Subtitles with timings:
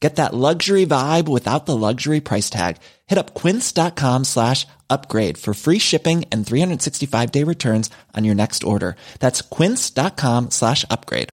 [0.00, 2.76] Get that luxury vibe without the luxury price tag.
[3.06, 8.62] Hit up quince.com slash upgrade for free shipping and 365 day returns on your next
[8.62, 8.96] order.
[9.20, 11.30] That's quince.com slash upgrade.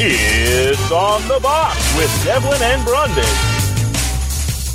[0.00, 3.57] It's on the box with Devlin and Brundage.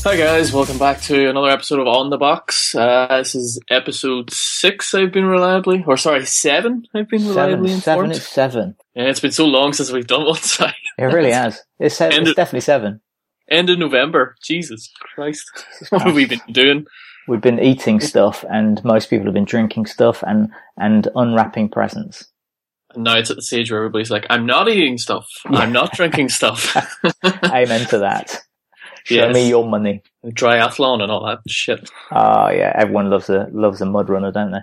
[0.04, 2.76] Hi guys, welcome back to another episode of On the Box.
[2.76, 4.94] Uh, this is episode six.
[4.94, 6.86] I've been reliably, or sorry, seven.
[6.94, 8.12] I've been reliably Seven, seven informed.
[8.12, 8.76] is seven.
[8.96, 10.36] Yeah, it's been so long since we've done one.
[10.42, 10.74] Sorry.
[10.98, 11.62] It really has.
[11.80, 13.00] It's, se- And it's it- definitely seven.
[13.50, 14.36] End of November.
[14.44, 15.46] Jesus Christ,
[15.90, 16.86] what have we been doing?
[17.28, 22.26] We've been eating stuff, and most people have been drinking stuff and and unwrapping presents.
[22.94, 25.28] And now it's at the stage where everybody's like, "I'm not eating stuff.
[25.46, 26.76] I'm not drinking stuff."
[27.46, 28.42] Amen to that.
[29.04, 29.34] Show Yes.
[29.34, 30.02] me your money.
[30.26, 31.90] Triathlon and all that shit.
[32.12, 34.60] Oh yeah, everyone loves a loves a mud runner, don't they?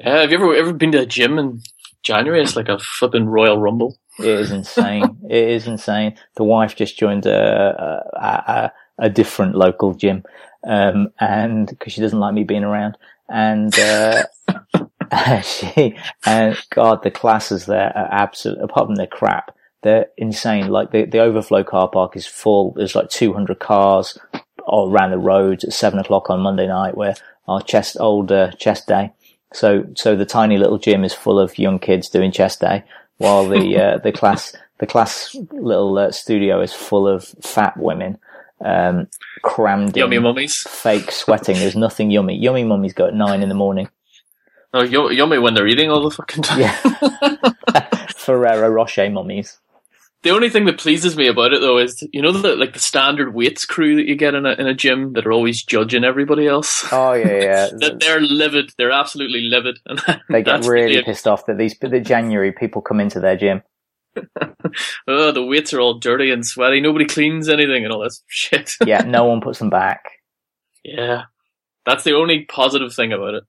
[0.00, 1.60] Yeah, have you ever ever been to a gym in
[2.02, 2.40] January?
[2.42, 3.98] It's like a flipping Royal Rumble.
[4.18, 5.18] It is insane.
[5.30, 6.16] it is insane.
[6.36, 8.72] The wife just joined a a, a,
[9.06, 10.22] a different local gym,
[10.64, 12.96] um, and because she doesn't like me being around,
[13.28, 14.24] and uh,
[15.42, 18.58] she and God, the classes there are absolute.
[18.62, 20.68] Apart from their crap, they're insane.
[20.68, 22.72] Like the the overflow car park is full.
[22.72, 24.18] There's like 200 cars
[24.66, 27.14] all around the roads at seven o'clock on Monday night, where
[27.46, 29.12] our chest old uh, chest day.
[29.52, 32.84] So so the tiny little gym is full of young kids doing chest day,
[33.18, 38.18] while the uh, the class the class little uh, studio is full of fat women
[38.64, 39.08] um,
[39.42, 40.56] crammed in, Yummy mummies.
[40.68, 41.56] fake sweating.
[41.56, 42.36] There's nothing yummy.
[42.36, 43.88] Yummy mummies go at nine in the morning.
[44.74, 46.60] Oh, yu- yummy when they're eating all the fucking time.
[46.60, 47.92] Yeah.
[48.16, 49.58] Ferrero Rocher mummies.
[50.24, 52.80] The only thing that pleases me about it though is you know the like the
[52.80, 56.02] standard weights crew that you get in a in a gym that are always judging
[56.04, 56.84] everybody else.
[56.90, 57.68] Oh yeah, yeah.
[57.78, 58.72] That they're livid.
[58.76, 59.78] They're absolutely livid.
[59.86, 63.36] And they get really the- pissed off that these the January people come into their
[63.36, 63.62] gym.
[65.06, 66.80] Oh, the weights are all dirty and sweaty.
[66.80, 68.72] Nobody cleans anything and all this shit.
[68.84, 70.02] Yeah, no one puts them back.
[70.84, 71.22] yeah,
[71.86, 73.44] that's the only positive thing about it.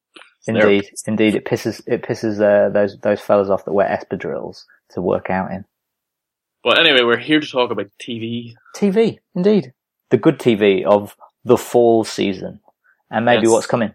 [0.45, 4.63] They're- Indeed, indeed, it pisses it pisses uh, those those fellas off that wear espadrilles
[4.91, 5.65] to work out in.
[6.63, 8.53] But anyway, we're here to talk about TV.
[8.75, 9.73] TV, indeed,
[10.09, 11.15] the good TV of
[11.45, 12.59] the fall season,
[13.09, 13.51] and maybe Yes.
[13.51, 13.93] what's coming.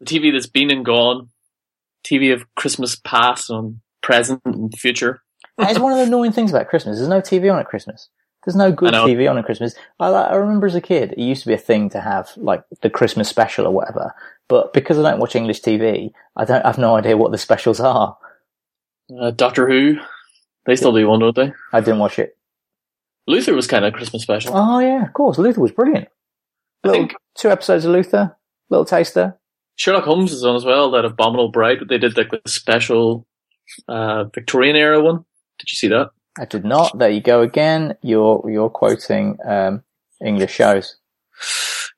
[0.00, 1.28] The TV that's been and gone.
[2.04, 5.22] TV of Christmas past and present and future.
[5.56, 6.98] that is one of the annoying things about Christmas.
[6.98, 8.08] There's no TV on at Christmas.
[8.44, 9.74] There's no good TV on at Christmas.
[9.98, 12.62] I, I remember as a kid, it used to be a thing to have like
[12.82, 14.14] the Christmas special or whatever.
[14.48, 17.38] But because I don't watch English TV, I don't I have no idea what the
[17.38, 18.18] specials are.
[19.18, 19.96] Uh, Doctor Who.
[20.66, 21.52] They still do one, don't they?
[21.72, 22.36] I didn't watch it.
[23.26, 24.52] Luther was kind of Christmas special.
[24.54, 25.38] Oh yeah, of course.
[25.38, 26.08] Luther was brilliant.
[26.84, 28.36] I Little, think two episodes of Luther,
[28.68, 29.38] little taster.
[29.76, 30.90] Sherlock Holmes is on as well.
[30.90, 31.78] That Abominable Bride.
[31.78, 33.26] But they did like the special
[33.88, 35.24] uh, Victorian era one.
[35.58, 36.10] Did you see that?
[36.38, 36.98] I did not.
[36.98, 37.96] There you go again.
[38.02, 39.82] You're you're quoting um,
[40.24, 40.96] English shows.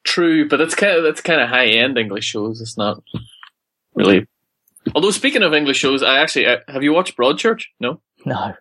[0.05, 2.61] True, but that's kind of that's kind of high end English shows.
[2.61, 3.03] It's not
[3.95, 4.27] really.
[4.95, 7.65] Although speaking of English shows, I actually uh, have you watched Broadchurch?
[7.81, 8.55] No, No,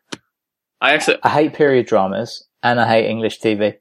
[0.80, 3.76] I actually I hate period dramas and I hate English TV.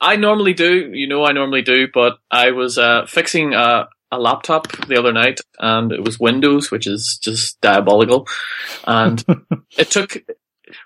[0.00, 0.90] I normally do.
[0.92, 1.86] You know, I normally do.
[1.92, 6.70] But I was uh, fixing a, a laptop the other night, and it was Windows,
[6.70, 8.26] which is just diabolical.
[8.86, 9.24] And
[9.78, 10.16] it took.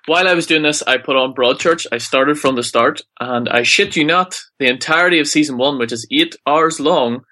[0.07, 1.87] While I was doing this, I put on Broadchurch.
[1.93, 5.79] I started from the start, and I shit you not, the entirety of season one,
[5.79, 7.23] which is eight hours long,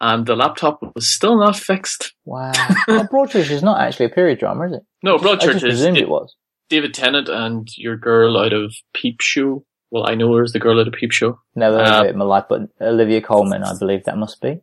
[0.00, 2.14] and the laptop was still not fixed.
[2.24, 2.52] Wow,
[2.88, 4.82] well, Broadchurch is not actually a period drama, is it?
[5.02, 6.36] No, Broadchurch I just is presumed it was.
[6.68, 9.64] David Tennant and your girl out of Peep Show.
[9.90, 11.38] Well, I know her as the girl out of Peep Show.
[11.54, 14.40] Never heard Uh, of it in my life, but Olivia Colman, I believe that must
[14.40, 14.60] be.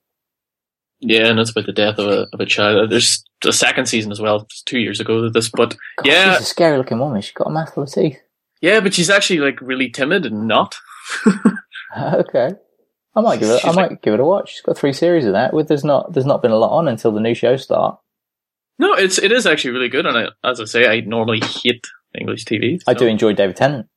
[1.00, 2.92] Yeah, and it's about the death of a of a child.
[2.92, 5.30] There's a second season as well, it's two years ago.
[5.30, 7.22] This, but God, yeah, she's a scary looking woman.
[7.22, 8.20] She's got a mouthful of teeth.
[8.62, 10.76] yeah, but she's actually like really timid and not.
[11.98, 12.52] okay.
[13.16, 13.66] I might give it.
[13.66, 14.52] I She's might give it a watch.
[14.52, 15.54] It's got three series of that.
[15.54, 17.98] With there's not there's not been a lot on until the new show start.
[18.80, 21.86] No, it's it is actually really good, and I, as I say, I normally hate
[22.20, 22.82] English TV.
[22.88, 23.88] I do enjoy David Tennant.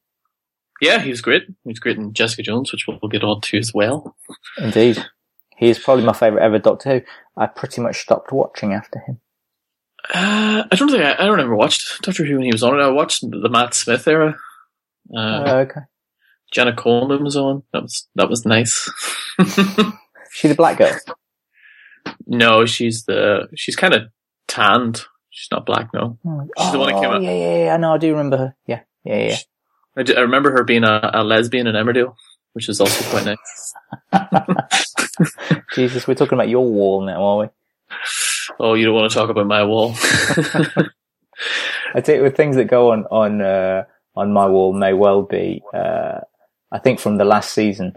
[0.81, 1.44] Yeah, he was great.
[1.47, 4.17] He was great in Jessica Jones, which we'll get on to as well.
[4.59, 5.05] Indeed,
[5.56, 7.00] he is probably my favourite ever Doctor Who.
[7.37, 9.21] I pretty much stopped watching after him.
[10.12, 12.79] Uh, I don't think I, I don't ever watched Doctor Who when he was on
[12.79, 12.82] it.
[12.82, 14.37] I watched the Matt Smith era.
[15.17, 15.81] Uh, Oh, okay.
[16.53, 17.62] Jenna Coleman was on.
[17.73, 18.91] That was that was nice.
[20.31, 20.99] She the black girl.
[22.26, 24.03] no, she's the she's kind of
[24.49, 25.05] tanned.
[25.31, 26.19] She's not black, no.
[26.58, 27.23] She's the one that came Oh, out.
[27.23, 27.76] Yeah, yeah, yeah.
[27.76, 28.56] No, I do remember her.
[28.67, 29.37] Yeah, yeah, yeah.
[29.96, 32.14] I, d- I remember her being a, a lesbian in Emmerdale,
[32.52, 33.75] which is also quite nice.
[35.75, 37.46] Jesus, we're talking about your wall now, are we?
[38.61, 39.94] Oh, you don't want to talk about my wall?
[41.94, 43.85] I think with things that go on on uh,
[44.17, 45.62] on my wall may well be.
[45.73, 46.20] Uh,
[46.73, 47.94] I think from the last season,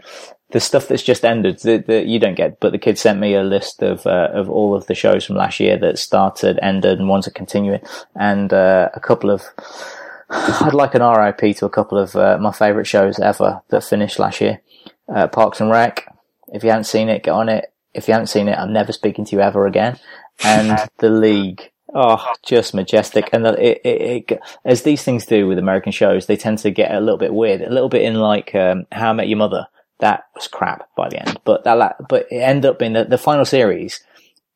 [0.50, 3.34] the stuff that's just ended that, that you don't get, but the kids sent me
[3.34, 6.98] a list of uh, of all of the shows from last year that started, ended,
[6.98, 7.80] and ones that continuing,
[8.14, 9.44] and uh, a couple of.
[10.30, 14.18] I'd like an RIP to a couple of uh, my favourite shows ever that finished
[14.18, 14.60] last year.
[15.08, 16.06] Uh, Parks and Rec.
[16.52, 17.72] If you haven't seen it, get on it.
[17.94, 19.98] If you haven't seen it, I'm never speaking to you ever again.
[20.44, 21.70] And The League.
[21.94, 23.30] Oh, just majestic.
[23.32, 26.70] And the, it, it, it, as these things do with American shows, they tend to
[26.70, 29.38] get a little bit weird, a little bit in like um, How I Met Your
[29.38, 29.66] Mother.
[30.00, 33.18] That was crap by the end, but that but it ended up being the, the
[33.18, 34.00] final series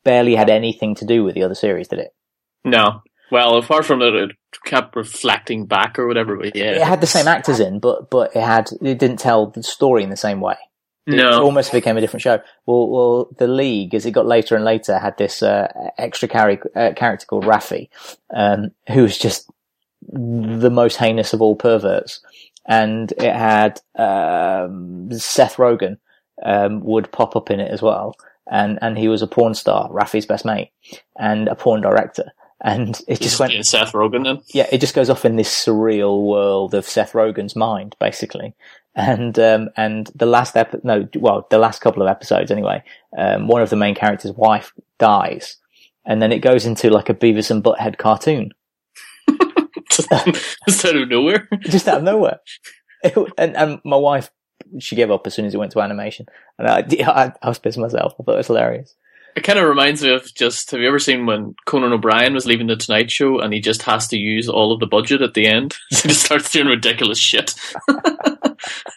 [0.05, 2.15] barely had anything to do with the other series, did it?
[2.65, 3.03] no.
[3.31, 4.33] Well, apart from that, it
[4.67, 6.37] kept reflecting back or whatever.
[6.37, 9.47] But yeah, It had the same actors in, but but it had it didn't tell
[9.47, 10.56] the story in the same way.
[11.06, 11.43] It no.
[11.43, 12.41] almost became a different show.
[12.67, 15.67] Well, well, the league, as it got later and later, had this uh,
[15.97, 17.88] extra carry, uh, character called Rafi,
[18.35, 19.50] um, who was just
[20.09, 22.21] the most heinous of all perverts.
[22.67, 25.99] And it had um, Seth Rogen
[26.44, 28.14] um, would pop up in it as well,
[28.50, 30.70] and and he was a porn star, Rafi's best mate,
[31.19, 32.32] and a porn director.
[32.64, 34.41] And it just Just went Seth Rogen then.
[34.55, 38.55] yeah, it just goes off in this surreal world of Seth Rogen's mind, basically.
[38.94, 42.85] And um, and the last ep- no, well, the last couple of episodes anyway.
[43.19, 45.56] Um, one of the main characters' wife dies,
[46.05, 48.50] and then it goes into like a Beavis and Butthead cartoon,
[49.97, 51.49] Just out of nowhere.
[51.62, 52.39] just out of nowhere.
[53.05, 54.31] It- and and my wife,
[54.79, 56.27] she gave up as soon as it went to animation,
[56.59, 58.15] and I I, I was pissed myself.
[58.19, 58.94] I thought it was hilarious.
[59.35, 62.44] It kind of reminds me of just have you ever seen when Conan O'Brien was
[62.44, 65.33] leaving the Tonight Show and he just has to use all of the budget at
[65.33, 67.55] the end, so he just starts doing ridiculous shit.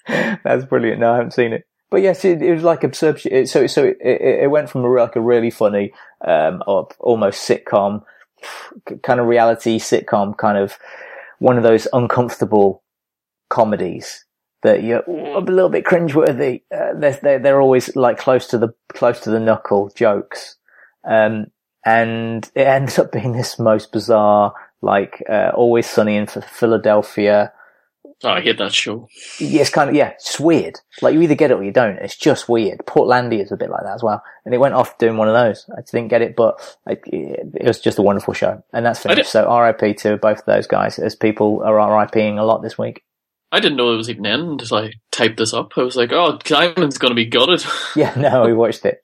[0.08, 1.00] That's brilliant.
[1.00, 1.64] No, I haven't seen it.
[1.90, 3.22] But yes, it, it was like absurd.
[3.22, 3.48] shit.
[3.48, 5.94] So, so it, it, it went from a, like a really funny,
[6.28, 8.02] um, almost sitcom,
[9.04, 10.78] kind of reality sitcom, kind of
[11.40, 12.84] one of those uncomfortable
[13.50, 14.26] comedies
[14.64, 16.64] that you're a little bit cringeworthy.
[16.74, 20.58] Uh, they're, they're, always like close to the, close to the knuckle jokes.
[21.08, 21.48] Um,
[21.86, 27.54] and it ends up being this most bizarre, like, uh, always sunny in Philadelphia,
[28.24, 29.08] Oh, I hate that show.
[29.40, 30.80] yeah, it's kind of yeah, it's weird.
[31.02, 31.98] Like you either get it or you don't.
[31.98, 32.80] It's just weird.
[32.88, 35.34] Portlandia is a bit like that as well, and it went off doing one of
[35.34, 35.66] those.
[35.78, 39.32] I didn't get it, but I, it was just a wonderful show, and that's finished.
[39.32, 39.96] So R.I.P.
[39.96, 43.04] to both of those guys, as people are R.I.P.ing a lot this week.
[43.52, 45.74] I didn't know it was even in until I typed this up.
[45.78, 47.64] I was like, oh, Simon's going to be gutted.
[47.96, 49.02] Yeah, no, we watched it.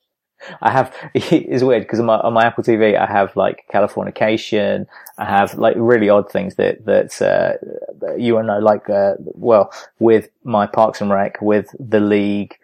[0.61, 0.93] I have.
[1.13, 4.85] It's weird because on my on my Apple TV, I have like Californication.
[5.17, 8.89] I have like really odd things that that uh, you and I like.
[8.89, 12.57] Uh, well, with my Parks and Rec, with the League,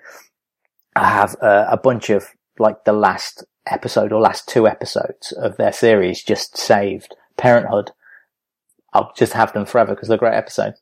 [0.96, 2.27] I have uh, a bunch of
[2.60, 7.15] like the last episode or last two episodes of their series just saved.
[7.38, 7.91] Parenthood.
[8.93, 10.81] I'll just have them forever because they're great episodes.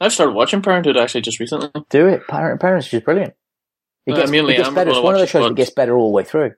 [0.00, 1.70] I've started watching Parenthood actually just recently.
[1.88, 2.26] Do it.
[2.26, 3.34] Parent, Parents is just brilliant.
[4.06, 4.90] It Uh, gets, it gets better.
[4.90, 6.52] It's one of those shows that gets better all the way through.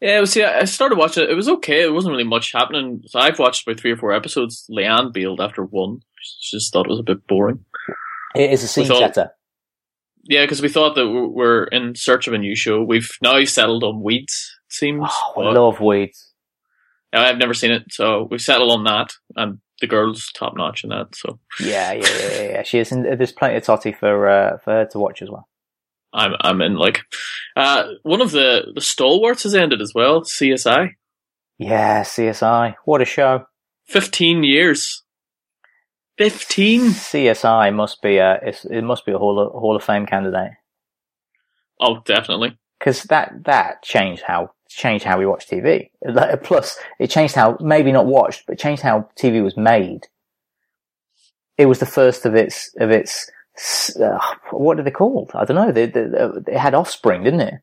[0.00, 1.30] Yeah, well, see, I started watching it.
[1.30, 1.82] It was okay.
[1.84, 3.02] It wasn't really much happening.
[3.06, 4.66] So I've watched about three or four episodes.
[4.70, 6.00] Leanne bailed after one.
[6.20, 7.64] She just thought it was a bit boring.
[8.34, 9.30] It is a scene all- setter.
[10.26, 12.82] Yeah, because we thought that we we're in search of a new show.
[12.82, 15.06] We've now settled on Weeds, it seems.
[15.06, 16.32] Oh, I love weeds.
[17.12, 19.12] I've never seen it, so we've settled on that.
[19.36, 22.62] And the girl's top notch in that, so Yeah, yeah, yeah, yeah, yeah.
[22.62, 22.90] She is.
[22.90, 25.46] In, there's plenty of totty for uh, for her to watch as well.
[26.14, 26.76] I'm I'm in.
[26.76, 27.00] Like,
[27.56, 30.22] uh, one of the the stalwarts has ended as well.
[30.22, 30.90] CSI,
[31.58, 32.76] Yeah, CSI.
[32.84, 33.46] What a show.
[33.86, 35.02] fifteen years.
[36.16, 36.82] Fifteen.
[36.90, 38.38] CSI must be a.
[38.42, 40.52] It's, it must be a Hall of, Hall of Fame candidate
[41.80, 42.56] Oh, definitely.
[42.78, 45.90] because that that changed how changed how we watch TV.
[46.44, 50.02] Plus, it changed how maybe not watched, but changed how TV was made.
[51.58, 53.28] It was the first of its of its
[54.00, 54.18] uh,
[54.50, 55.30] what are they called?
[55.34, 55.72] I don't know.
[55.72, 56.06] They, they,
[56.46, 57.54] they had Offspring, didn't it?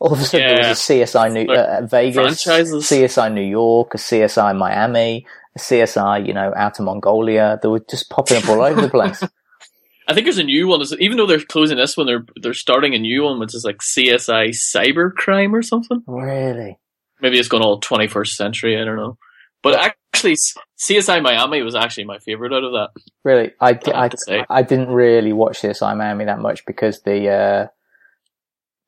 [0.00, 2.84] All of a sudden there was a CSI New uh, Vegas, franchises.
[2.84, 7.58] CSI New York, a CSI Miami, a CSI, you know, out of Mongolia.
[7.62, 9.22] They were just popping up all over the place.
[10.08, 10.82] I think there's a new one.
[10.98, 13.78] Even though they're closing this one, they're they're starting a new one, which is like
[13.78, 16.02] CSI Cybercrime or something.
[16.06, 16.78] Really?
[17.20, 18.80] Maybe it's going all 21st century.
[18.80, 19.16] I don't know.
[19.62, 20.36] But actually,
[20.78, 22.90] CSI Miami was actually my favorite out of that.
[23.24, 23.52] Really?
[23.60, 24.46] I, I I.
[24.48, 27.66] I didn't really watch CSI Miami that much because the, uh,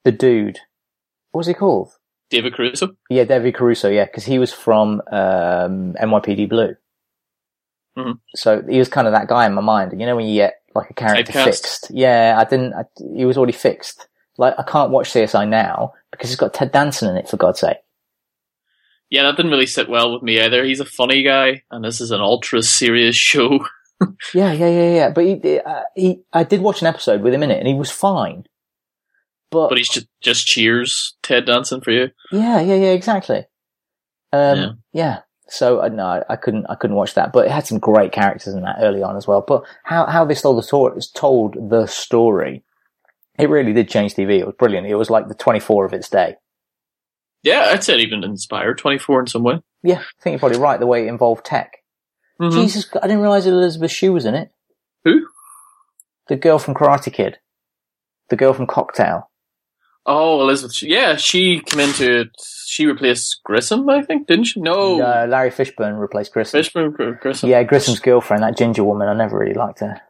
[0.04, 0.58] the dude,
[1.32, 1.90] what was he called?
[2.30, 2.96] David Caruso.
[3.10, 6.74] Yeah, David Caruso, yeah, because he was from um, NYPD Blue.
[7.96, 8.18] Mhm.
[8.34, 9.98] So he was kind of that guy in my mind.
[9.98, 11.44] You know when you get like a character Typecast.
[11.44, 11.90] fixed?
[11.90, 12.74] Yeah, I didn't.
[12.74, 14.08] I, he was already fixed.
[14.38, 17.28] Like I can't watch CSI now because it's got Ted Danson in it.
[17.28, 17.78] For God's sake.
[19.10, 20.64] Yeah, that didn't really sit well with me either.
[20.64, 23.66] He's a funny guy, and this is an ultra serious show.
[24.34, 25.10] Yeah, yeah, yeah, yeah.
[25.10, 27.74] But he, uh, he, I did watch an episode with him in it, and he
[27.74, 28.44] was fine.
[29.50, 32.10] But, But he's just just cheers Ted Danson for you.
[32.32, 33.44] yeah, yeah, yeah, exactly.
[34.32, 34.70] Um, Yeah.
[34.92, 35.18] yeah.
[35.48, 37.32] So uh, no, I- couldn't, I couldn't watch that.
[37.32, 39.44] But it had some great characters in that early on as well.
[39.46, 42.64] But how how this told the story, told the story,
[43.38, 44.40] it really did change TV.
[44.40, 44.88] It was brilliant.
[44.88, 46.34] It was like the twenty four of its day.
[47.46, 49.60] Yeah, I'd say even inspired 24 in some way.
[49.84, 50.80] Yeah, I think you're probably right.
[50.80, 51.76] The way it involved tech.
[52.40, 52.52] Mhm.
[52.52, 54.50] Jesus, I didn't realize Elizabeth Shue was in it.
[55.04, 55.26] Who?
[56.28, 57.38] The girl from Karate Kid.
[58.30, 59.30] The girl from Cocktail.
[60.06, 60.82] Oh, Elizabeth.
[60.82, 62.28] Yeah, she came into it.
[62.66, 64.60] She replaced Grissom, I think, didn't she?
[64.60, 64.96] No.
[64.98, 66.60] No, Larry Fishburne replaced Grissom.
[66.60, 67.48] Fishburne, Grissom.
[67.48, 69.08] Yeah, Grissom's girlfriend, that ginger woman.
[69.08, 70.00] I never really liked her.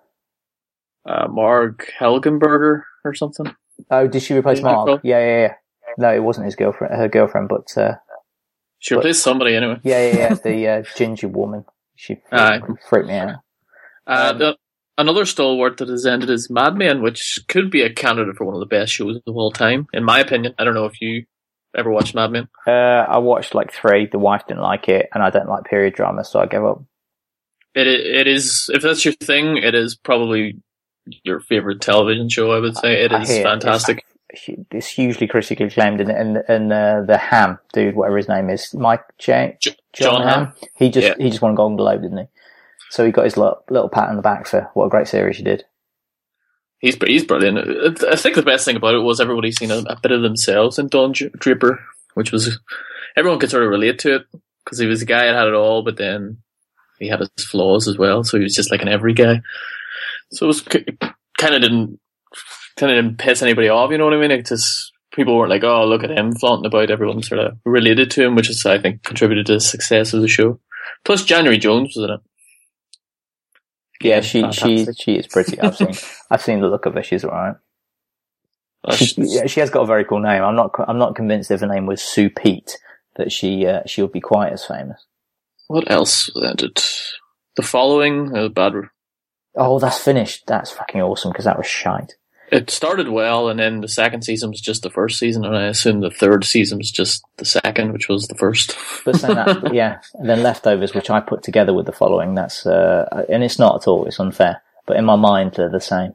[1.07, 3.55] Uh, Marg Helgenberger or something.
[3.91, 5.01] Oh, did she replace Mark?
[5.05, 5.55] Yeah, yeah, yeah.
[5.99, 6.95] No, it wasn't his girlfriend.
[6.95, 7.95] Her girlfriend, but uh,
[8.79, 9.81] She But- replaced somebody anyway.
[9.83, 10.35] yeah, yeah, yeah.
[10.45, 11.65] the uh, ginger woman.
[11.97, 12.61] She Aye.
[12.89, 13.37] freaked me out.
[14.07, 14.57] Uh, Um, the,
[14.99, 18.55] another stalwart that has ended is Mad Men, which could be a candidate for one
[18.55, 20.55] of the best shows of all time, in my opinion.
[20.59, 21.25] I don't know if you
[21.77, 22.49] ever watched Mad Men.
[22.67, 24.07] Uh, I watched like three.
[24.07, 26.83] The wife didn't like it, and I don't like period drama, so I gave up.
[27.75, 30.59] It it is if that's your thing, it is probably
[31.25, 32.53] your favorite television show.
[32.53, 33.99] I would say it I is fantastic.
[33.99, 34.16] It's,
[34.71, 38.73] it's hugely critically acclaimed, and and, and uh, the Hamm dude, whatever his name is,
[38.75, 39.57] Mike J.
[39.61, 40.53] Jon, Jon Hamm.
[40.75, 41.15] He just Yeah.
[41.19, 42.25] he just won a Golden Globe, didn't he?
[42.91, 45.37] So he got his little, little pat on the back for what a great series
[45.39, 45.65] he did.
[46.79, 47.59] He's he's brilliant.
[48.05, 50.79] I think the best thing about it was everybody seen a, a bit of themselves
[50.79, 51.81] in Don Dra- Draper,
[52.15, 52.61] which was
[53.17, 54.23] everyone could sort of relate to it
[54.65, 56.39] because he was a guy that had it all, but then
[56.99, 58.25] he had his flaws as well.
[58.25, 59.41] So he was just like an every guy.
[60.33, 61.99] So it was kind of didn't
[62.77, 63.91] kind of didn't piss anybody off.
[63.91, 64.31] You know what I mean?
[64.31, 66.91] It just people weren't like, oh, look at him flaunting about.
[66.91, 70.23] Everyone sort of related to him, which is I think contributed to the success of
[70.23, 70.61] the show.
[71.05, 72.21] Plus, January Jones was in it.
[74.03, 74.97] Yeah, she she fantastic.
[75.03, 75.61] she is pretty.
[75.61, 75.93] I've seen
[76.31, 77.03] I've seen the look of her.
[77.03, 77.57] She's alright.
[78.93, 80.43] She, she- yeah, she has got a very cool name.
[80.43, 82.79] I'm not I'm not convinced if her name was Sue Pete
[83.17, 85.05] that she uh, she would be quite as famous.
[85.69, 86.81] What else ended?
[87.57, 88.75] The following, uh, bad.
[89.57, 90.45] Oh, that's finished.
[90.47, 92.15] That's fucking awesome because that was shite.
[92.53, 95.65] It started well, and then the second season was just the first season, and I
[95.67, 98.77] assume the third season was just the second, which was the first.
[99.05, 102.35] But that, yeah, and then leftovers, which I put together with the following.
[102.35, 104.07] That's uh, and it's not at all.
[104.07, 106.15] It's unfair, but in my mind they're the same.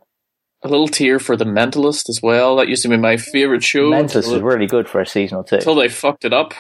[0.63, 2.55] A little tear for the Mentalist as well.
[2.57, 3.89] That used to be my favorite show.
[3.89, 5.55] Mentalist was really good for a season or two.
[5.55, 6.53] until they fucked it up.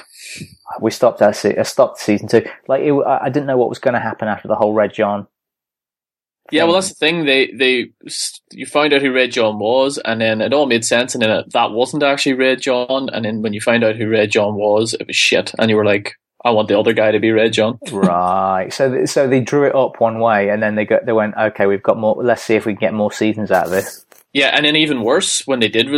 [0.81, 2.43] we stopped our se- uh, stopped season two.
[2.67, 4.93] Like it, I I didn't know what was going to happen after the whole Red
[4.93, 5.27] John.
[6.51, 7.25] Yeah, well, that's the thing.
[7.25, 7.91] They they
[8.51, 11.29] you found out who Red John was, and then it all made sense, and then
[11.31, 14.55] it, that wasn't actually Red John, and then when you find out who Red John
[14.55, 17.31] was, it was shit, and you were like, I want the other guy to be
[17.31, 17.79] Red John.
[17.91, 18.71] right.
[18.71, 21.35] So th- so they drew it up one way, and then they got they went
[21.37, 21.67] okay.
[21.67, 22.15] We've got more.
[22.21, 24.05] Let's see if we can get more seasons out of this.
[24.33, 25.89] Yeah, and then even worse, when they did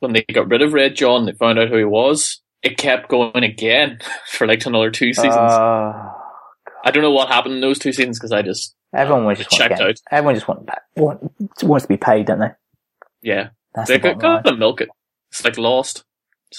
[0.00, 2.40] when they got rid of Red John, they found out who he was.
[2.62, 5.34] It kept going again for like another two seasons.
[5.34, 6.12] Uh,
[6.84, 9.50] I don't know what happened in those two seasons because I just everyone was just
[9.52, 10.00] want to get, out.
[10.10, 11.32] everyone just want, want
[11.62, 12.50] wants to be paid, don't they?
[13.22, 14.42] yeah That's they the got, bottom line.
[14.42, 14.88] got to milk it.
[15.30, 16.04] It's like Lost.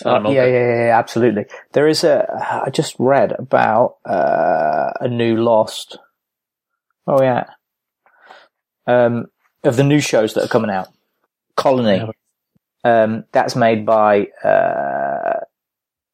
[0.04, 0.54] Gotta Uh, yeah, it.
[0.54, 1.46] yeah, yeah, yeah, absolutely.
[1.74, 2.64] There is a.
[2.66, 5.98] I just read about uh, a new Lost.
[7.06, 7.46] Oh yeah,
[8.88, 9.26] um,
[9.66, 10.88] of the new shows that are coming out.
[11.58, 12.10] Colony.
[12.84, 15.42] Um, that's made by uh,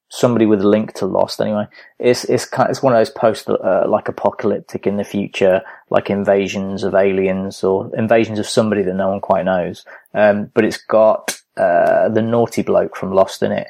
[0.09, 1.41] somebody with a link to Lost.
[1.41, 1.67] Anyway,
[1.99, 2.69] it's it's kind.
[2.69, 7.63] It's one of those post uh, like apocalyptic in the future, like invasions of aliens
[7.63, 9.85] or invasions of somebody that no one quite knows.
[10.13, 13.67] Um, but it's got uh, the naughty bloke from Lost in it.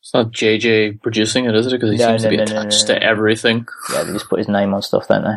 [0.00, 1.72] It's not JJ producing it, is it?
[1.72, 3.66] Because he No, seems no, to be no, attached to everything.
[3.92, 5.36] Yeah, they just put his name on stuff, don't they?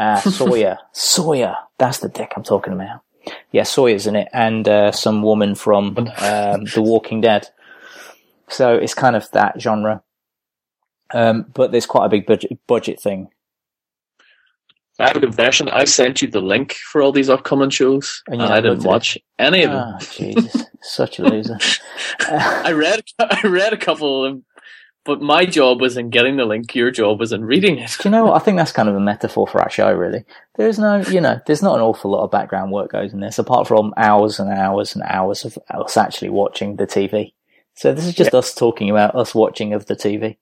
[0.00, 0.78] Uh, Sawyer.
[0.92, 1.54] Sawyer.
[1.76, 3.02] That's the dick I'm talking about.
[3.52, 7.48] yeah, Sawyer's in it, and uh, some woman from um, The Walking Dead.
[8.48, 10.02] So it's kind of that genre.
[11.12, 13.28] Um, but there's quite a big budget budget thing.
[15.00, 15.68] I have a confession.
[15.68, 18.84] I sent you the link for all these upcoming shows, And and, I didn't at
[18.84, 18.88] it?
[18.88, 19.94] watch any of them.
[19.94, 21.56] Ah, Jesus, such a loser.
[22.20, 24.44] I read I read a couple of them,
[25.04, 26.74] but my job was in getting the link.
[26.74, 27.96] Your job was in reading it.
[28.00, 28.34] Do you know what?
[28.42, 30.24] I think that's kind of a metaphor for our show, really.
[30.56, 33.38] There's no, you know, there's not an awful lot of background work goes in this,
[33.38, 37.34] apart from hours and hours and hours of us actually watching the TV.
[37.78, 40.36] So this is just us talking about us watching of the TV.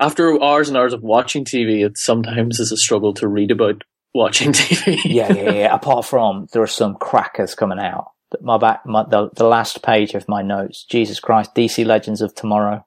[0.00, 3.84] After hours and hours of watching TV, it sometimes is a struggle to read about
[4.12, 4.98] watching TV.
[5.04, 5.72] Yeah, yeah, yeah.
[5.74, 8.10] apart from there are some crackers coming out.
[8.40, 10.84] My back, my, the, the last page of my notes.
[10.90, 12.84] Jesus Christ, DC Legends of Tomorrow.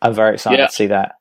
[0.00, 0.66] I'm very excited Yeah.
[0.66, 1.16] to see that.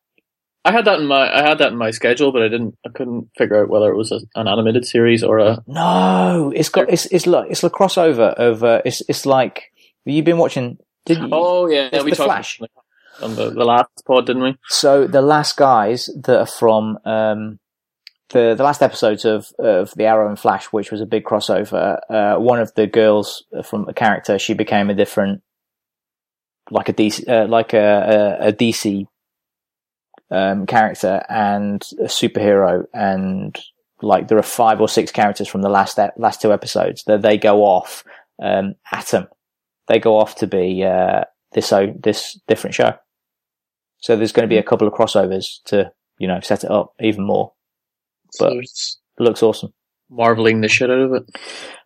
[0.63, 2.75] I had that in my I had that in my schedule, but I didn't.
[2.85, 5.63] I couldn't figure out whether it was a, an animated series or a.
[5.65, 9.71] No, it's got it's it's like it's a crossover of uh, it's it's like
[10.05, 10.77] you've been watching.
[11.05, 11.29] Did you?
[11.31, 12.59] Oh yeah, It's we The talked Flash.
[13.21, 14.57] on the, the last pod, didn't we?
[14.67, 17.59] So the last guys that are from um,
[18.29, 21.99] the the last episodes of of the Arrow and Flash, which was a big crossover.
[22.09, 25.41] Uh, one of the girls from a character, she became a different,
[26.71, 29.05] like a DC, uh, like a, a, a DC
[30.31, 33.57] um, character and a superhero, and
[34.01, 37.37] like there are five or six characters from the last last two episodes that they
[37.37, 38.03] go off.
[38.41, 39.27] Um, Atom,
[39.87, 41.23] they go off to be uh,
[41.53, 42.93] this o- this different show.
[43.99, 46.93] So there's going to be a couple of crossovers to, you know, set it up
[46.99, 47.53] even more.
[48.31, 49.73] So But- it's It looks awesome.
[50.09, 51.23] marveling the shit out of it.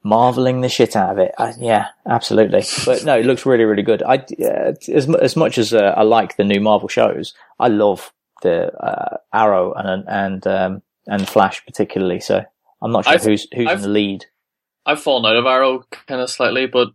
[0.04, 1.32] Marveling the shit out of it.
[1.38, 2.64] I, yeah, absolutely.
[2.86, 4.02] But no, it looks really, really good.
[4.04, 8.12] I, uh, as, as much as uh, I like the new Marvel shows, I love
[8.42, 12.20] the, uh, Arrow and, and, um, and Flash particularly.
[12.20, 12.44] So
[12.82, 14.26] I'm not sure I've- who's, who's in I've- the lead.
[14.86, 16.88] I've fallen out of Arrow kind of slightly, but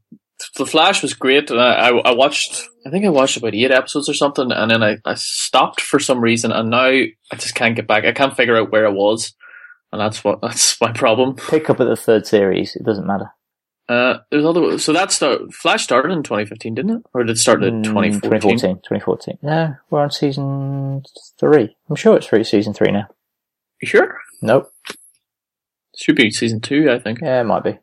[0.56, 1.50] the Flash was great.
[1.50, 4.70] And I, I, I watched, I think I watched about eight episodes or something, and
[4.70, 8.04] then I, I stopped for some reason, and now I just can't get back.
[8.04, 9.35] I can't figure out where I was,
[9.92, 11.37] and that's what that's my problem.
[11.37, 12.76] Pick up at the third series.
[12.76, 13.30] It doesn't matter.
[13.87, 17.38] Uh, there's other so that's the Flash started in 2015, didn't it, or did it
[17.38, 18.40] start in Mm, 2014?
[18.59, 18.76] 2014.
[18.76, 19.38] 2014.
[19.42, 21.02] No, we're on season
[21.38, 21.76] three.
[21.90, 23.09] I'm sure it's through season three now.
[23.83, 24.18] You sure?
[24.40, 24.72] Nope.
[25.96, 27.20] Should be season two, I think.
[27.20, 27.78] Yeah, it might be.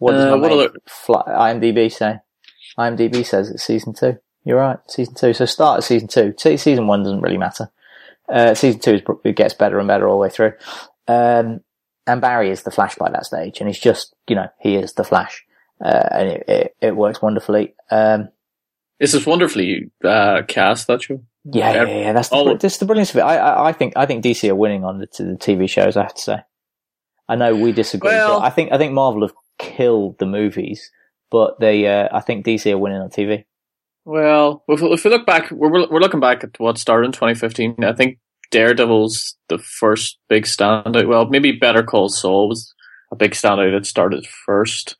[0.00, 2.18] What does Uh, my what mate other- Fla- IMDb say?
[2.78, 4.16] IMDb says it's season two.
[4.44, 5.32] You're right, season two.
[5.32, 6.34] So start at season two.
[6.38, 7.70] Season one doesn't really matter.
[8.28, 10.52] Uh, season two is, it gets better and better all the way through.
[11.08, 11.60] Um,
[12.06, 14.94] and Barry is the Flash by that stage, and he's just, you know, he is
[14.94, 15.44] the Flash,
[15.84, 17.74] uh, and it, it, it works wonderfully.
[17.90, 18.30] Um,
[18.98, 21.20] This is wonderfully uh, cast that show.
[21.44, 22.12] yeah, yeah, yeah.
[22.14, 22.56] That's the, Oh.
[22.56, 23.22] that's the brilliance of it.
[23.22, 25.96] I, I, I think, I think DC are winning on the, the TV shows.
[25.96, 26.38] I have to say.
[27.28, 29.34] I know we disagree, Well- but I think I think Marvel have
[29.80, 30.90] killed the movies,
[31.30, 33.44] but they, uh, I think DC are winning on TV.
[34.04, 37.84] Well, if, if we look back, we're we're looking back at what started in 2015.
[37.84, 38.18] I think
[38.50, 41.06] Daredevil's the first big standout.
[41.06, 42.74] Well, maybe Better Call Saul was
[43.12, 44.96] a big standout that started first.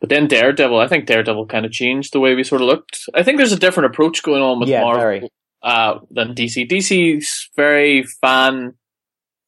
[0.00, 3.00] But then Daredevil, I think Daredevil kind of changed the way we sort of looked.
[3.14, 5.28] I think there's a different approach going on with Yeah, Marvel very.
[5.62, 6.68] uh, than DC.
[6.70, 8.74] DC's very fan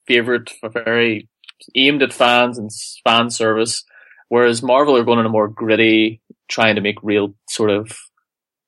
[0.07, 1.29] favorite, very
[1.75, 2.71] aimed at fans and
[3.05, 3.83] fan service,
[4.31, 7.93] whereas Marvel are going in a more gritty, trying to make real sort of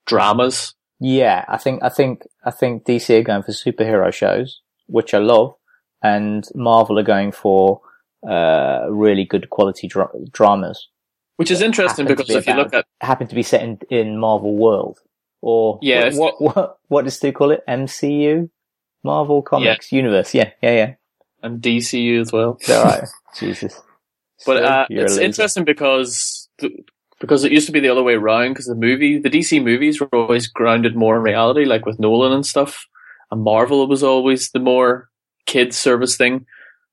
[0.06, 0.74] dramas.
[1.00, 5.18] Yeah, I think I think I think DC are going for superhero shows, which I
[5.18, 5.54] love,
[6.02, 7.80] and Marvel are going for
[8.28, 10.88] uh, really good quality dra- dramas.
[11.36, 13.78] Which is interesting because be if you look about- at happen to be set in,
[13.90, 15.00] in Marvel world,
[15.40, 17.64] or Yeah, what what what, what does Stu call it?
[17.66, 18.48] MCU,
[19.02, 20.34] Marvel Comics Universe.
[20.34, 20.94] Yeah, yeah, yeah.
[21.42, 23.08] and DCU as well, that right?
[23.36, 23.80] Jesus.
[24.46, 26.70] But uh, it's interesting because the,
[27.20, 28.50] because it used to be the other way around.
[28.50, 32.32] Because the movie, the DC movies were always grounded more in reality, like with Nolan
[32.32, 32.86] and stuff,
[33.30, 35.08] and Marvel was always the more
[35.46, 36.46] kids service thing.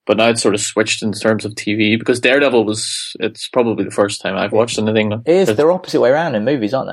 [0.05, 3.15] But now it's sort of switched in terms of TV because Daredevil was.
[3.19, 5.11] It's probably the first time I've watched anything.
[5.11, 5.55] It is.
[5.55, 6.89] They're opposite way around in movies, aren't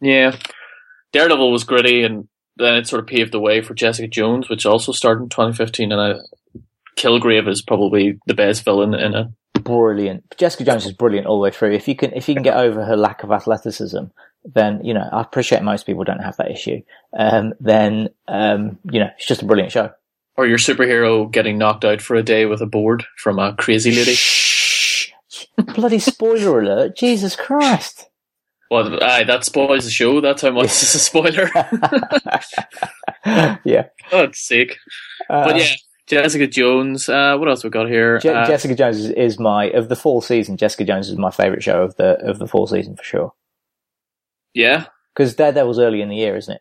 [0.00, 0.08] they?
[0.08, 0.36] Yeah.
[1.12, 4.66] Daredevil was gritty and then it sort of paved the way for Jessica Jones, which
[4.66, 6.60] also started in 2015 and I,
[6.96, 9.26] Kilgrave is probably the best villain in it.
[9.64, 10.36] Brilliant.
[10.36, 11.72] Jessica Jones is brilliant all the way through.
[11.72, 14.04] If you can, if you can get over her lack of athleticism,
[14.44, 16.82] then you know I appreciate most people don't have that issue.
[17.18, 19.90] Um, then um, you know it's just a brilliant show.
[20.36, 23.92] Or your superhero getting knocked out for a day with a board from a crazy
[23.94, 24.14] lady.
[24.14, 25.10] Shh!
[25.74, 26.96] Bloody spoiler alert!
[26.96, 28.08] Jesus Christ!
[28.70, 30.20] Well, aye, that spoils the show.
[30.20, 31.48] That's how much is a spoiler.
[33.64, 34.78] yeah, God's sake.
[35.30, 35.74] Uh, But yeah,
[36.06, 37.08] Jessica Jones.
[37.08, 38.18] Uh, what else we got here?
[38.18, 40.56] Je- Uh, Jessica Jones is, is my of the fall season.
[40.56, 43.32] Jessica Jones is my favorite show of the of the fall season for sure.
[44.52, 46.60] yeah, Because Daredevil's early in the year, isn't it?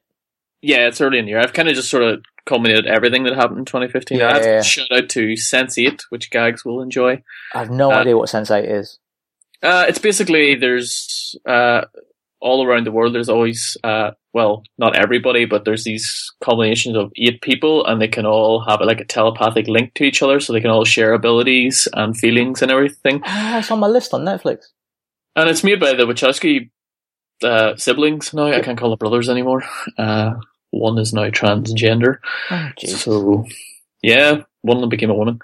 [0.62, 1.40] yeah, it's early in the year.
[1.42, 4.18] I've kind of just sort of culminated everything that happened in 2015.
[4.18, 4.62] Yeah, yeah, yeah.
[4.62, 7.22] shout out to Sense8, which Gags will enjoy.
[7.54, 8.98] I have no Uh, idea what Sense8 is.
[9.62, 11.82] Uh, it's basically there's uh,
[12.44, 13.16] all around the world.
[13.16, 18.08] There's always uh, well, not everybody, but there's these combinations of eight people, and they
[18.08, 21.14] can all have like a telepathic link to each other, so they can all share
[21.14, 23.22] abilities and feelings and everything.
[23.26, 24.66] Ah, it's on my list on Netflix.
[25.36, 26.70] And it's made by the Wachowski
[27.44, 28.48] uh, siblings now.
[28.48, 29.64] I can't call them brothers anymore.
[29.98, 30.34] Uh,
[30.72, 32.18] one is now transgender.
[32.50, 32.70] Oh.
[32.78, 33.46] So,
[34.02, 35.40] yeah, one of them became a woman.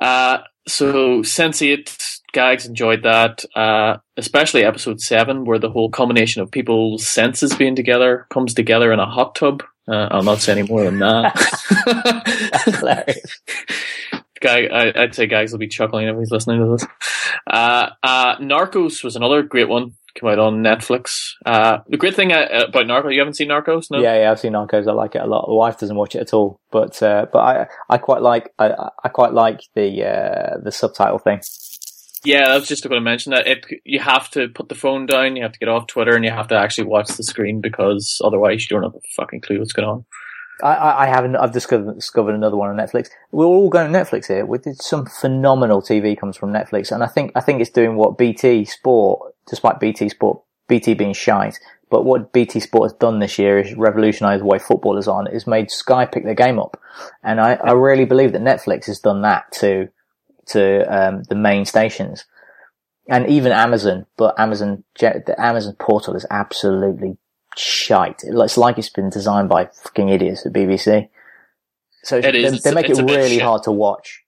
[0.00, 6.50] Uh, so Sense8 Gags enjoyed that, uh, especially episode seven, where the whole combination of
[6.50, 9.62] people's senses being together comes together in a hot tub.
[9.88, 11.32] Uh, I'll not say any more than that.
[12.64, 13.40] hilarious.
[14.40, 16.86] Guy, I, I'd say Gags will be chuckling if he's listening to this.
[17.46, 19.92] Uh, uh, Narcos was another great one.
[20.14, 21.32] Came out on Netflix.
[21.44, 24.00] Uh, the great thing uh, about Narcos, you haven't seen Narcos, no?
[24.00, 24.86] Yeah, yeah, I've seen Narcos.
[24.86, 25.46] I like it a lot.
[25.46, 28.90] The wife doesn't watch it at all, but uh, but I I quite like I
[29.02, 31.40] I quite like the uh, the subtitle thing.
[32.24, 35.06] Yeah, I was just going to mention that it you have to put the phone
[35.06, 37.60] down, you have to get off Twitter, and you have to actually watch the screen
[37.60, 40.04] because otherwise you don't have a fucking clue what's going on.
[40.62, 41.36] I, I, haven't.
[41.36, 43.08] I've discovered discovered another one on Netflix.
[43.32, 44.46] We're all going to Netflix here.
[44.46, 47.96] We did some phenomenal TV comes from Netflix, and I think I think it's doing
[47.96, 51.58] what BT Sport, despite BT Sport, BT being shite.
[51.90, 55.26] But what BT Sport has done this year is revolutionise the way football is on.
[55.26, 56.80] It's made Sky pick their game up,
[57.22, 59.88] and I, I really believe that Netflix has done that to
[60.48, 62.24] to um, the main stations,
[63.08, 64.06] and even Amazon.
[64.16, 67.16] But Amazon, the Amazon portal is absolutely
[67.56, 68.22] shite.
[68.24, 71.08] It's like it's been designed by fucking idiots at BBC.
[72.02, 74.22] So It they, they make it really hard to watch.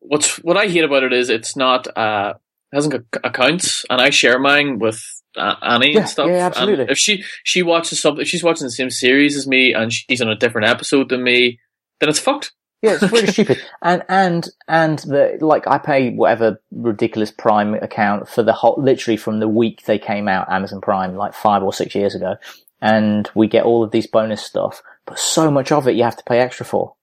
[0.00, 2.34] What's what I hate about it is it's not uh
[2.72, 5.02] hasn't got accounts, and I share mine with
[5.36, 6.28] uh, Annie Yeah, and stuff.
[6.28, 6.82] yeah, absolutely.
[6.82, 9.92] And if she she watches something, if she's watching the same series as me, and
[9.92, 11.58] she's on a different episode than me,
[12.00, 12.52] then it's fucked.
[12.82, 13.60] Yeah, it's really stupid.
[13.82, 19.16] And and and the like, I pay whatever ridiculous Prime account for the whole, literally
[19.16, 22.36] from the week they came out, Amazon Prime, like five or six years ago,
[22.80, 24.82] and we get all of these bonus stuff.
[25.06, 26.94] But so much of it you have to pay extra for.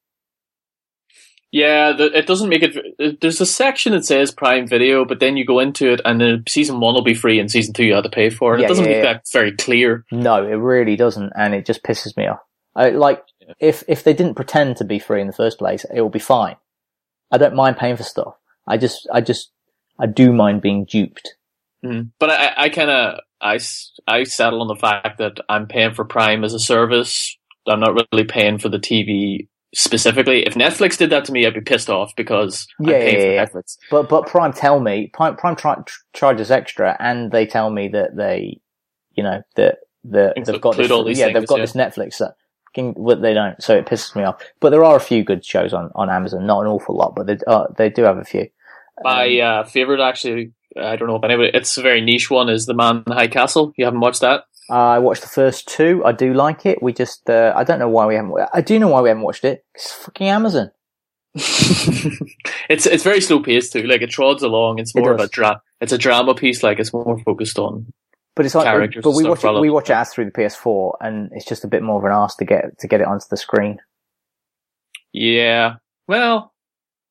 [1.51, 3.21] Yeah, the, it doesn't make it.
[3.21, 6.43] There's a section that says Prime Video, but then you go into it, and then
[6.49, 8.53] season one will be free, and season two you have to pay for.
[8.53, 9.13] And Yeah, it doesn't yeah, make yeah.
[9.13, 10.05] that very clear.
[10.11, 12.39] No, it really doesn't, and it just pisses me off.
[12.75, 13.23] I, like,
[13.59, 16.19] if if they didn't pretend to be free in the first place, it will be
[16.19, 16.55] fine.
[17.31, 18.35] I don't mind paying for stuff.
[18.67, 19.51] I just, I just,
[19.99, 21.35] I do mind being duped.
[21.83, 22.11] Mm.
[22.19, 23.59] But I, I kind of I,
[24.07, 27.37] I settle on the fact that I'm paying for Prime as a service.
[27.67, 30.45] I'm not really paying for the TV specifically.
[30.45, 33.33] If Netflix did that to me, I'd be pissed off because Yeah, I'm paying yeah,
[33.33, 33.45] yeah.
[33.45, 33.77] Netflix.
[33.91, 38.15] But but Prime tell me Prime Prime tri- charges extra, and they tell me that
[38.15, 38.59] they,
[39.13, 41.63] you know, that that they've got this, include all these yeah, they've got yeah.
[41.63, 42.21] this Netflix.
[42.75, 44.41] Fucking- What they don't, so it pisses me off.
[44.59, 47.27] But there are a few good shows on, on Amazon, not an awful lot, but
[47.27, 48.47] they uh, they do have a few.
[49.03, 51.51] My uh, favorite, actually, I don't know if anybody.
[51.53, 52.49] It's a very niche one.
[52.49, 53.73] Is the Man in the High Castle?
[53.77, 54.45] You haven't watched that?
[54.69, 56.01] I watched the first two.
[56.05, 56.81] I do like it.
[56.81, 58.33] We just, uh, I don't know why we haven't.
[58.53, 59.63] I do know why we haven't watched it.
[59.75, 60.71] It's fucking Amazon.
[61.35, 63.83] it's it's very slow paced too.
[63.83, 64.79] Like it trods along.
[64.79, 66.63] It's It more of a dra- It's a drama piece.
[66.63, 67.87] Like it's more focused on.
[68.35, 71.29] But it's like, but we watch it, we watch it as through the PS4, and
[71.33, 73.37] it's just a bit more of an ask to get to get it onto the
[73.37, 73.79] screen.
[75.13, 75.75] Yeah.
[76.07, 76.53] Well.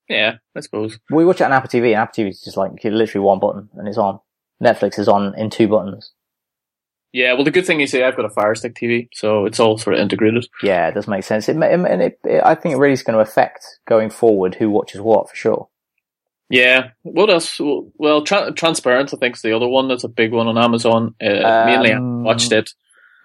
[0.09, 0.35] Yeah.
[0.55, 0.99] I suppose.
[1.11, 3.71] We watch it on Apple TV, and Apple TV is just like literally one button,
[3.75, 4.21] and it's on.
[4.63, 6.13] Netflix is on in two buttons.
[7.13, 7.33] Yeah.
[7.33, 9.79] Well, the good thing is, say I've got a Fire Stick TV, so it's all
[9.79, 10.47] sort of integrated.
[10.63, 11.49] Yeah, it does make sense.
[11.49, 14.69] It, and it, it, I think it really is going to affect going forward who
[14.69, 15.69] watches what for sure.
[16.51, 16.91] Yeah.
[17.03, 17.59] What else?
[17.97, 21.15] Well, tra- Transparent, I think, is the other one that's a big one on Amazon.
[21.21, 22.71] Uh, mainly, I Um, watched it.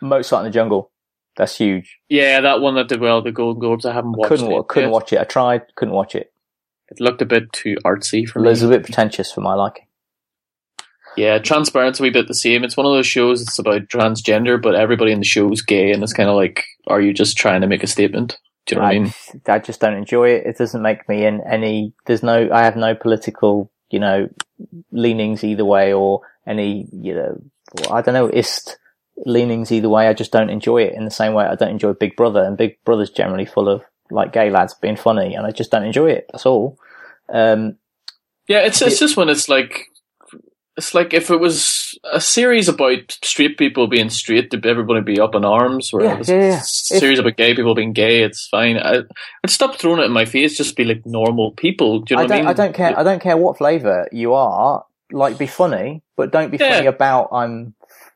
[0.01, 0.91] Mozart in the Jungle,
[1.35, 1.97] that's huge.
[2.07, 3.85] Yeah, that one that did well, the Golden Globes.
[3.85, 4.67] I haven't watched couldn't it.
[4.69, 4.93] couldn't yet.
[4.93, 5.19] watch it.
[5.19, 6.31] I tried, couldn't watch it.
[6.89, 8.49] It looked a bit too artsy for It me.
[8.49, 9.85] was a bit pretentious for my liking.
[11.17, 12.63] Yeah, Transparent's a wee bit the same.
[12.63, 15.91] It's one of those shows that's about transgender, but everybody in the show is gay,
[15.91, 18.37] and it's kind of like, are you just trying to make a statement?
[18.69, 19.13] Do you know what I mean?
[19.47, 20.45] I just don't enjoy it.
[20.45, 21.93] It doesn't make me in any.
[22.05, 22.49] There's no.
[22.51, 24.29] I have no political, you know,
[24.91, 27.41] leanings either way, or any, you know,
[27.91, 28.77] I don't know, ist
[29.25, 30.07] leanings either way.
[30.07, 32.57] I just don't enjoy it in the same way I don't enjoy Big Brother, and
[32.57, 36.11] Big Brother's generally full of like gay lads being funny, and I just don't enjoy
[36.11, 36.25] it.
[36.31, 36.77] That's all.
[37.31, 37.77] Um,
[38.47, 39.85] Yeah, it's it's just when it's like,
[40.75, 41.78] it's like if it was
[42.11, 45.91] a series about straight people being straight, to everybody be up in arms.
[45.93, 46.61] Or Yeah, a yeah, yeah.
[46.63, 48.23] series about gay people being gay.
[48.23, 48.77] It's fine.
[48.77, 48.99] I,
[49.43, 50.57] I'd stop throwing it in my face.
[50.57, 51.99] Just be like normal people.
[51.99, 52.37] Do you know I what don't.
[52.37, 52.49] I mean?
[52.49, 52.99] I don't care.
[52.99, 54.85] I don't care what flavour you are.
[55.11, 57.73] Like, be funny, but don't be funny about I'm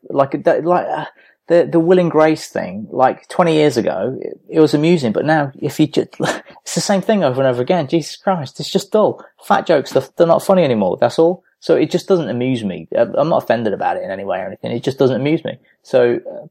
[0.09, 1.05] like that- like uh,
[1.47, 2.87] the the Will and Grace thing.
[2.91, 6.81] Like twenty years ago, it, it was amusing, but now if you just it's the
[6.81, 7.87] same thing over and over again.
[7.87, 9.25] Jesus Christ, it's just dull.
[9.43, 10.97] Fat jokes, they're, they're not funny anymore.
[11.01, 11.43] That's all.
[11.63, 12.89] So it just doesn't amuse me.
[12.93, 14.73] I'm not offended about it in any way or anything.
[14.73, 15.53] It just doesn't amuse me.
[15.81, 16.47] So uh,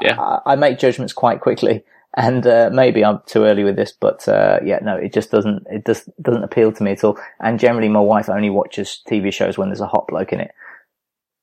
[0.00, 0.20] Yeah.
[0.20, 1.84] I, I make judgments quite quickly.
[2.16, 5.64] And uh, maybe I'm too early with this, but uh, yeah, no, it just doesn't.
[5.70, 7.16] It just doesn't appeal to me at all.
[7.38, 10.50] And generally, my wife only watches TV shows when there's a hot bloke in it.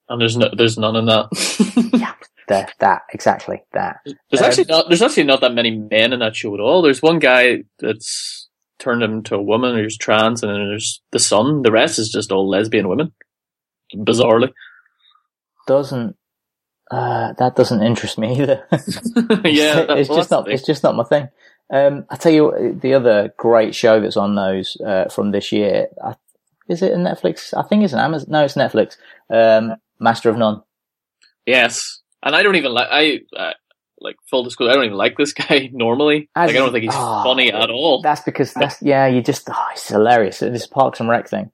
[0.10, 1.28] And there's no, there's none in that.
[2.00, 2.14] Yeah,
[2.50, 4.02] that, that exactly that.
[4.06, 4.90] There's Um, actually not.
[4.90, 6.82] There's actually not that many men in that show at all.
[6.82, 8.49] There's one guy that's
[8.80, 11.62] turned him to a woman who's trans, and then there's the son.
[11.62, 13.12] The rest is just all lesbian women.
[13.96, 14.52] Bizarrely,
[15.68, 16.16] Doesn't
[16.92, 18.66] uh, that doesn't interest me either?
[19.46, 19.86] yeah.
[19.86, 20.50] that- it's well, just not.
[20.50, 21.30] It's just not my thing.
[21.72, 25.88] Um, I tell you, the other great show that's on those uh, from this year.
[26.04, 26.16] I,
[26.68, 27.54] is it a Netflix?
[27.56, 28.28] I think it's an Amazon.
[28.32, 28.98] No, it's Netflix.
[29.30, 30.64] Um, Master of None.
[31.46, 32.88] Yes, and I don't even like.
[32.90, 33.54] I uh,
[34.02, 34.72] like full disclosure.
[34.72, 36.30] I don't even like this guy normally.
[36.36, 38.02] As like I don't think he's Ah, funny at all.
[38.02, 39.08] That's because that's yeah.
[39.08, 40.40] You just oh, it's hilarious.
[40.40, 41.52] This Parks and Rec thing.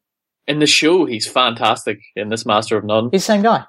[0.47, 1.99] In the show, he's fantastic.
[2.15, 3.10] In this Master of None.
[3.12, 3.63] He's the same guy.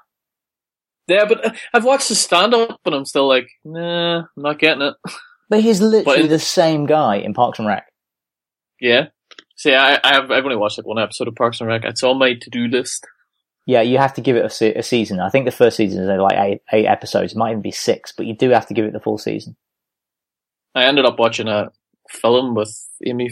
[1.07, 4.59] Yeah, but uh, I've watched his stand up, and I'm still like, nah, I'm not
[4.59, 4.93] getting it.
[5.49, 7.85] But he's literally in- the same guy in Parks and Rec.
[8.81, 9.05] Yeah.
[9.55, 11.85] See, I, I have, I've only watched like one episode of Parks and Rec.
[11.85, 13.07] It's on my to do list.
[13.67, 15.19] Yeah, you have to give it a, se- a season.
[15.19, 17.33] I think the first season is like eight, eight episodes.
[17.33, 19.57] It might even be six, but you do have to give it the full season.
[20.73, 21.69] I ended up watching a
[22.09, 22.73] film with
[23.05, 23.29] Amy.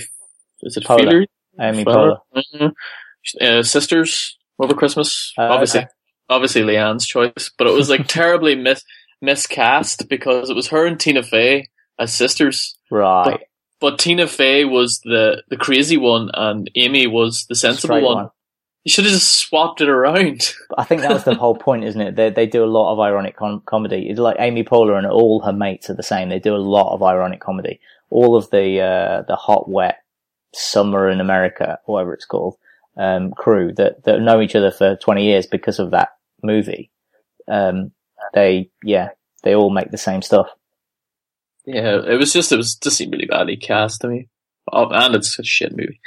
[0.62, 0.86] Is it.
[0.86, 1.26] Feeler?
[1.60, 2.18] Amy Poehler.
[2.36, 2.74] Mhm.
[3.40, 5.32] Uh, sisters over Christmas.
[5.38, 5.90] Uh, obviously, okay.
[6.30, 8.84] obviously Leanne's choice, but it was like terribly mis-
[9.22, 12.78] miscast because it was her and Tina Fey as sisters.
[12.92, 13.40] Right.
[13.80, 18.16] But Tina Fey was the, the crazy one and Amy was the sensible one.
[18.16, 18.30] one.
[18.86, 20.54] You should have just swapped it around.
[20.78, 22.16] I think that was the whole point, isn't it?
[22.16, 24.08] They, they do a lot of ironic com- comedy.
[24.08, 26.30] It's like Amy Poehler and all her mates are the same.
[26.30, 27.80] They do a lot of ironic comedy.
[28.12, 30.04] All of the, uh, the hot, wet
[30.54, 32.58] summer in America, whatever it's called,
[32.96, 36.10] um, crew that, that know each other for 20 years because of that
[36.44, 36.92] movie.
[37.48, 37.92] Um,
[38.36, 39.10] they, yeah,
[39.42, 40.50] they all make the same stuff.
[41.66, 44.28] Yeah, it was just, it was just seemed really badly cast to me.
[44.72, 46.00] Oh, and it's a shit movie.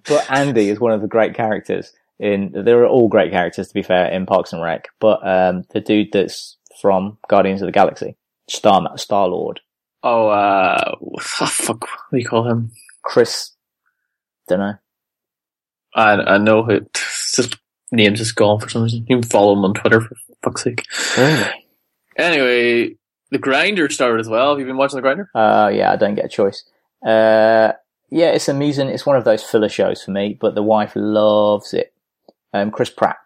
[0.08, 3.74] But Andy is one of the great characters in, there are all great characters to
[3.74, 7.72] be fair in Parks and Rec, but, um, the dude that's from Guardians of the
[7.72, 8.16] Galaxy,
[8.48, 9.60] Star, Star Lord,
[10.02, 12.70] oh, uh, oh, fuck, what do you call him?
[13.02, 13.52] Chris,
[14.48, 14.74] don't know.
[15.94, 16.92] I, I know it.
[17.34, 17.56] Just
[17.90, 19.06] name's just gone for some reason.
[19.08, 20.84] You can follow him on Twitter for fuck's sake.
[21.16, 21.66] Really?
[22.16, 22.96] Anyway,
[23.30, 24.50] the grinder started as well.
[24.50, 25.30] Have you been watching the grinder?
[25.34, 26.64] Uh, yeah, I don't get a choice.
[27.04, 27.72] Uh,
[28.10, 28.88] yeah, it's amusing.
[28.88, 31.92] It's one of those filler shows for me, but the wife loves it.
[32.52, 33.16] Um, Chris Pratt,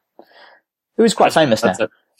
[0.96, 1.74] who is quite famous now.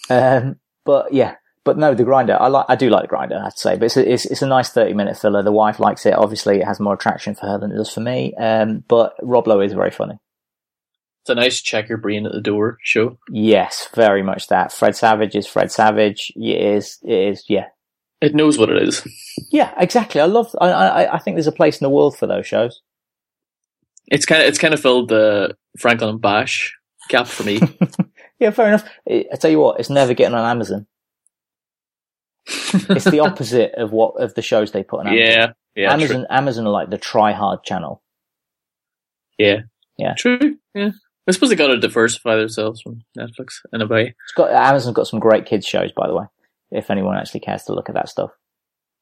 [0.09, 2.37] Um, but yeah, but no, the grinder.
[2.41, 2.67] I like.
[2.69, 3.37] I do like the grinder.
[3.37, 5.43] I have to say, but it's a, it's, it's a nice thirty minute filler.
[5.43, 6.15] The wife likes it.
[6.15, 8.35] Obviously, it has more attraction for her than it does for me.
[8.35, 10.19] Um, but Rob Lowe is very funny.
[11.23, 13.19] It's a nice check your brain at the door show.
[13.31, 14.73] Yes, very much that.
[14.73, 16.33] Fred Savage is Fred Savage.
[16.35, 16.99] It is.
[17.03, 17.45] It is.
[17.49, 17.67] Yeah.
[18.21, 19.07] It knows what it is.
[19.51, 20.21] Yeah, exactly.
[20.21, 20.55] I love.
[20.61, 22.83] I, I, I think there's a place in the world for those shows.
[24.09, 26.77] It's kind of it's kind of filled the Franklin and Bash
[27.09, 27.61] gap for me.
[28.39, 28.89] Yeah, fair enough.
[29.07, 30.87] I tell you what, it's never getting on Amazon.
[32.47, 35.27] It's the opposite of what of the shows they put on Amazon.
[35.27, 38.03] yeah, yeah, Amazon, Amazon are like the try hard channel.
[39.39, 39.59] yeah,
[39.99, 40.15] Yeah.
[40.17, 40.57] true.
[40.75, 40.91] Yeah,
[41.29, 44.15] I suppose they got to diversify themselves from Netflix in a way.
[44.25, 46.25] It's got Amazon's got some great kids shows, by the way.
[46.71, 48.31] If anyone actually cares to look at that stuff,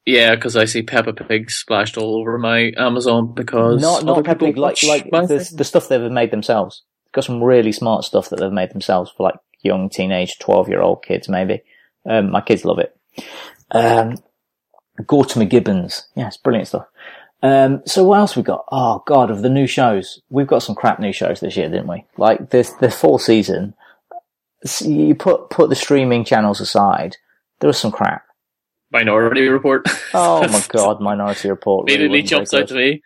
[0.07, 4.47] Yeah, because I see Peppa Pig splashed all over my Amazon because not not Peppa
[4.47, 6.83] Pig, like like the, the stuff they've made themselves.
[7.05, 10.69] It's got some really smart stuff that they've made themselves for like young teenage, twelve
[10.69, 11.63] year old kids, maybe.
[12.09, 12.97] Um, my kids love it.
[13.71, 14.17] Um,
[15.03, 16.87] Gortimer Gibbons, yeah, it's brilliant stuff.
[17.43, 18.65] Um, so what else we got?
[18.73, 21.87] Oh God, of the new shows, we've got some crap new shows this year, didn't
[21.87, 22.05] we?
[22.17, 23.75] Like this, the fall season.
[24.65, 27.17] s- You put put the streaming channels aside.
[27.61, 28.23] There was some crap.
[28.91, 29.87] Minority Report.
[30.15, 33.03] Oh my God, Minority Report really immediately jumps out to me.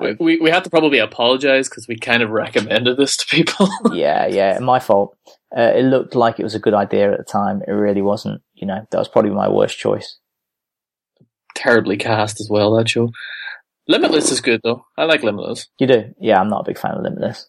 [0.00, 3.68] We, we we have to probably apologize because we kind of recommended this to people.
[3.92, 5.16] yeah, yeah, my fault.
[5.56, 7.62] Uh, it looked like it was a good idea at the time.
[7.66, 8.42] It really wasn't.
[8.54, 10.18] You know, that was probably my worst choice.
[11.54, 12.74] Terribly cast as well.
[12.74, 13.10] That show.
[13.86, 14.86] Limitless is good though.
[14.96, 15.68] I like Limitless.
[15.78, 16.14] You do?
[16.18, 17.48] Yeah, I'm not a big fan of Limitless.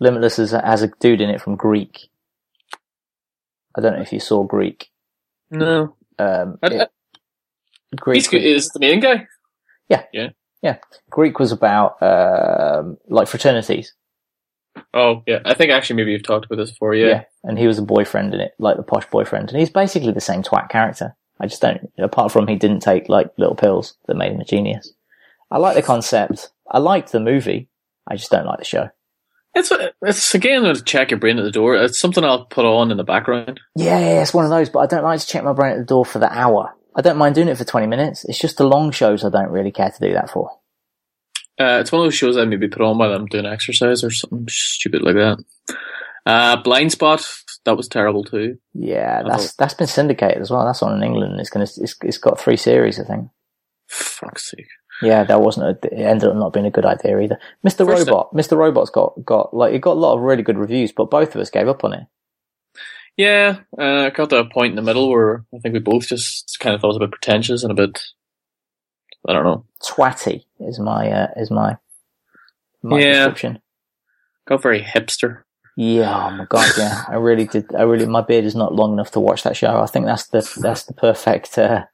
[0.00, 2.08] Limitless is, has a dude in it from Greek.
[3.76, 4.88] I don't know if you saw Greek.
[5.58, 6.90] No, Um, it-
[7.96, 8.42] Greek he's good.
[8.42, 9.26] Is the main guy?
[9.88, 10.04] Yeah.
[10.12, 10.30] Yeah.
[10.62, 10.78] Yeah.
[11.10, 13.94] Greek was about um, like fraternities.
[14.92, 16.94] Oh yeah, I think actually maybe you've talked about this before.
[16.94, 20.10] Yeah, and he was a boyfriend in it, like the posh boyfriend, and he's basically
[20.12, 21.14] the same twat character.
[21.38, 21.92] I just don't.
[21.98, 24.92] Apart from he didn't take like little pills that made him a genius.
[25.50, 26.50] I like the concept.
[26.68, 27.68] I liked the movie.
[28.08, 28.88] I just don't like the show.
[29.54, 31.76] It's it's again to check your brain at the door.
[31.76, 33.60] It's something I'll put on in the background.
[33.76, 35.78] Yeah, yeah, it's one of those, but I don't like to check my brain at
[35.78, 36.74] the door for the hour.
[36.96, 38.24] I don't mind doing it for 20 minutes.
[38.24, 40.50] It's just the long shows I don't really care to do that for.
[41.58, 44.10] Uh, it's one of those shows I maybe put on while I'm doing exercise or
[44.10, 45.44] something stupid like that.
[46.26, 47.24] Uh, Blind Spot,
[47.64, 48.58] that was terrible too.
[48.72, 50.64] Yeah, that's, that's been syndicated as well.
[50.64, 51.38] That's on in England.
[51.38, 53.28] It's gonna, it's, it's got three series, I think.
[53.88, 54.66] Fuck's sake.
[55.02, 57.38] Yeah, that wasn't a, it ended up not being a good idea either.
[57.66, 57.84] Mr.
[57.84, 58.56] First- Robot, Mr.
[58.56, 61.40] Robot's got, got, like, it got a lot of really good reviews, but both of
[61.40, 62.04] us gave up on it.
[63.16, 66.08] Yeah, uh, I got to a point in the middle where I think we both
[66.08, 68.02] just kind of thought it was a bit pretentious and a bit,
[69.28, 71.76] I don't know, Twatty is my, uh, is my,
[72.82, 73.12] my Yeah.
[73.12, 73.60] description.
[74.48, 75.42] got very hipster.
[75.76, 77.04] Yeah, oh my god, yeah.
[77.08, 79.80] I really did, I really, my beard is not long enough to watch that show.
[79.80, 81.84] I think that's the, that's the perfect, uh,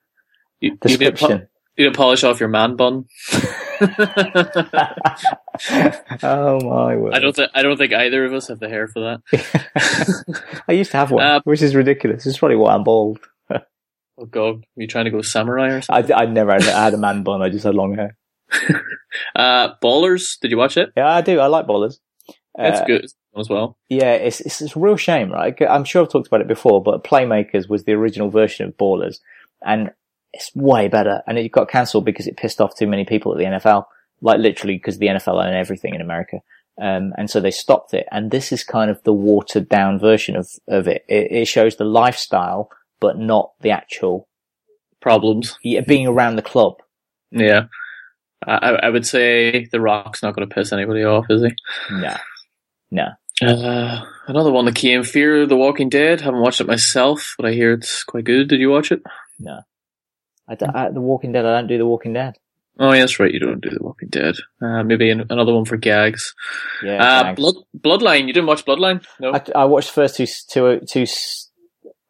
[0.61, 1.49] You, you, need to, description.
[1.81, 3.07] You polish off your man bun.
[6.23, 7.15] oh my word.
[7.15, 10.63] I don't think I don't think either of us have the hair for that.
[10.69, 12.27] I used to have one, Uh, which is ridiculous.
[12.27, 13.19] It's probably why I'm bald.
[14.23, 16.13] Oh god, are you trying to go samurai or something?
[16.15, 17.41] I, I never had, I had a man bun.
[17.41, 18.19] I just had long hair.
[19.35, 20.91] Uh, Ballers, did you watch it?
[20.95, 21.41] Yeah, I do.
[21.41, 22.01] I like ballers.
[22.59, 23.07] It's Uh, good
[23.39, 23.79] as well.
[23.89, 25.57] Yeah, it's, it's it's a real shame, right?
[25.63, 29.21] I'm sure I've talked about it before, but Playmakers was the original version of Ballers,
[29.65, 29.91] and
[30.33, 31.23] it's way better.
[31.27, 33.85] And it got cancelled because it pissed off too many people at the NFL,
[34.21, 36.41] like literally because the NFL own everything in America.
[36.81, 38.07] Um, and so they stopped it.
[38.11, 41.05] And this is kind of the watered down version of, of it.
[41.09, 41.31] it.
[41.31, 44.29] It shows the lifestyle, but not the actual
[45.01, 45.59] Problems.
[45.63, 46.75] yeah, being around the club.
[47.31, 47.67] Yeah.
[48.47, 51.51] I, I would say The Rock's not going to piss anybody off, is he?
[51.91, 52.17] No,
[52.91, 53.09] no.
[53.43, 56.21] Uh, another one that came, Fear of the Walking Dead.
[56.21, 58.49] Haven't watched it myself, but I hear it's quite good.
[58.49, 59.03] Did you watch it?
[60.51, 61.47] I the Walking Dead.
[61.47, 62.37] I don't do the Walking Dead.
[62.79, 63.31] Oh, yeah, that's right.
[63.33, 64.37] You don't do The Walking Dead.
[64.63, 66.35] Uh, maybe an, another one for gags.
[66.83, 67.35] Yeah, Uh.
[67.35, 68.27] Blood, Bloodline.
[68.27, 69.05] You didn't watch Bloodline?
[69.21, 69.35] No.
[69.35, 71.05] I, I watched the first two, two, two,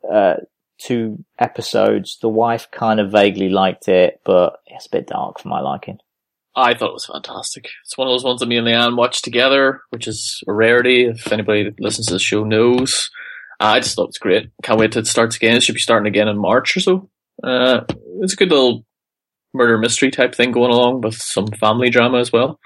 [0.09, 0.35] uh,
[0.79, 2.19] two episodes.
[2.23, 5.99] The wife kind of vaguely liked it, but it's a bit dark for my liking.
[6.55, 7.69] I thought it was fantastic.
[7.85, 11.07] It's one of those ones that me and Leanne watched together, which is a rarity.
[11.07, 13.11] If anybody that listens to the show knows,
[13.61, 14.51] uh, I just thought it was great.
[14.63, 15.57] Can't wait till it starts again.
[15.57, 17.09] It should be starting again in March or so.
[17.43, 17.85] Uh,
[18.21, 18.85] it's a good little
[19.53, 22.59] murder mystery type thing going along with some family drama as well.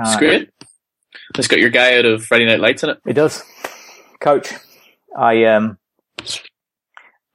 [0.00, 0.50] It's Uh, great.
[1.38, 2.98] It's got your guy out of Friday Night Lights in it.
[3.06, 3.42] It does.
[4.20, 4.52] Coach,
[5.16, 5.78] I, um,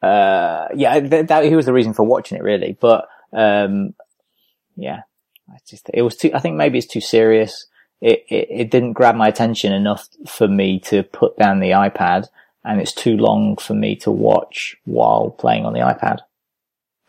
[0.02, 3.94] uh, yeah, th- that, he was the reason for watching it really, but, um,
[4.76, 5.02] yeah,
[5.50, 7.68] I just, it was too, I think maybe it's too serious.
[8.00, 12.28] It, it, it didn't grab my attention enough for me to put down the iPad
[12.64, 16.20] and it's too long for me to watch while playing on the iPad.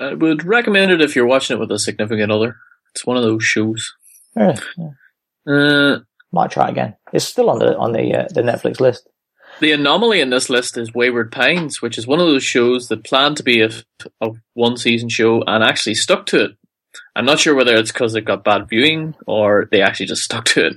[0.01, 2.57] I would recommend it if you're watching it with a significant other.
[2.95, 3.93] It's one of those shows.
[4.37, 4.91] Yeah, yeah.
[5.53, 5.99] Uh,
[6.33, 6.97] Might try again.
[7.13, 9.09] It's still on the, on the, uh, the Netflix list.
[9.61, 13.03] The anomaly in this list is Wayward Pines, which is one of those shows that
[13.05, 13.71] planned to be a,
[14.21, 16.51] a one season show and actually stuck to it.
[17.17, 20.45] I'm not sure whether it's because it got bad viewing or they actually just stuck
[20.47, 20.77] to it.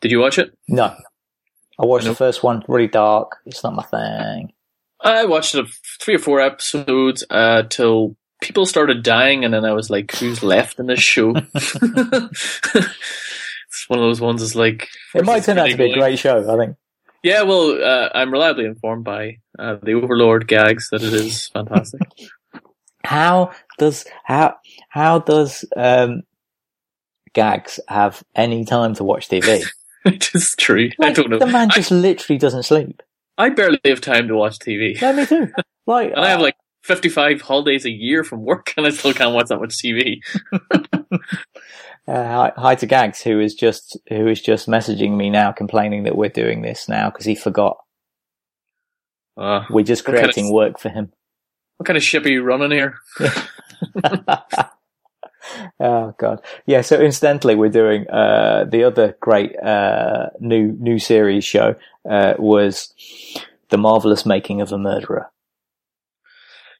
[0.00, 0.56] Did you watch it?
[0.68, 0.94] No.
[1.78, 2.12] I watched Nope.
[2.12, 3.36] the first one, really dark.
[3.46, 4.52] It's not my thing.
[5.02, 5.66] I watched it
[6.00, 10.42] three or four episodes uh, till people started dying, and then I was like, "Who's
[10.42, 12.90] left in this show?" it's
[13.88, 14.42] one of those ones.
[14.42, 16.76] Is like It might turn out to be a great show, I think.
[17.22, 22.00] Yeah, well, uh, I'm reliably informed by uh, the Overlord gags that it is fantastic.
[23.02, 24.56] How does how
[24.90, 26.22] how does um
[27.32, 29.64] Gags have any time to watch TV?
[30.04, 30.90] it is true.
[31.00, 31.38] I don't know.
[31.38, 33.02] The man I- just literally doesn't sleep.
[33.38, 35.00] I barely have time to watch TV.
[35.00, 35.48] Yeah, me too.
[35.86, 39.34] Like, And I have like 55 holidays a year from work and I still can't
[39.34, 40.20] watch that much TV.
[42.06, 46.16] uh, hi, to Gags, who is just who is just messaging me now, complaining that
[46.16, 47.76] we're doing this now because he forgot.
[49.36, 51.12] Uh, We're just What kind of- creating work for him.
[51.78, 52.94] what kind of ship are you running here?
[55.80, 56.80] oh god, yeah.
[56.80, 61.76] So incidentally, we're doing uh, the other great uh, new new series show
[62.08, 62.92] uh, was
[63.68, 65.30] the marvelous making of a murderer.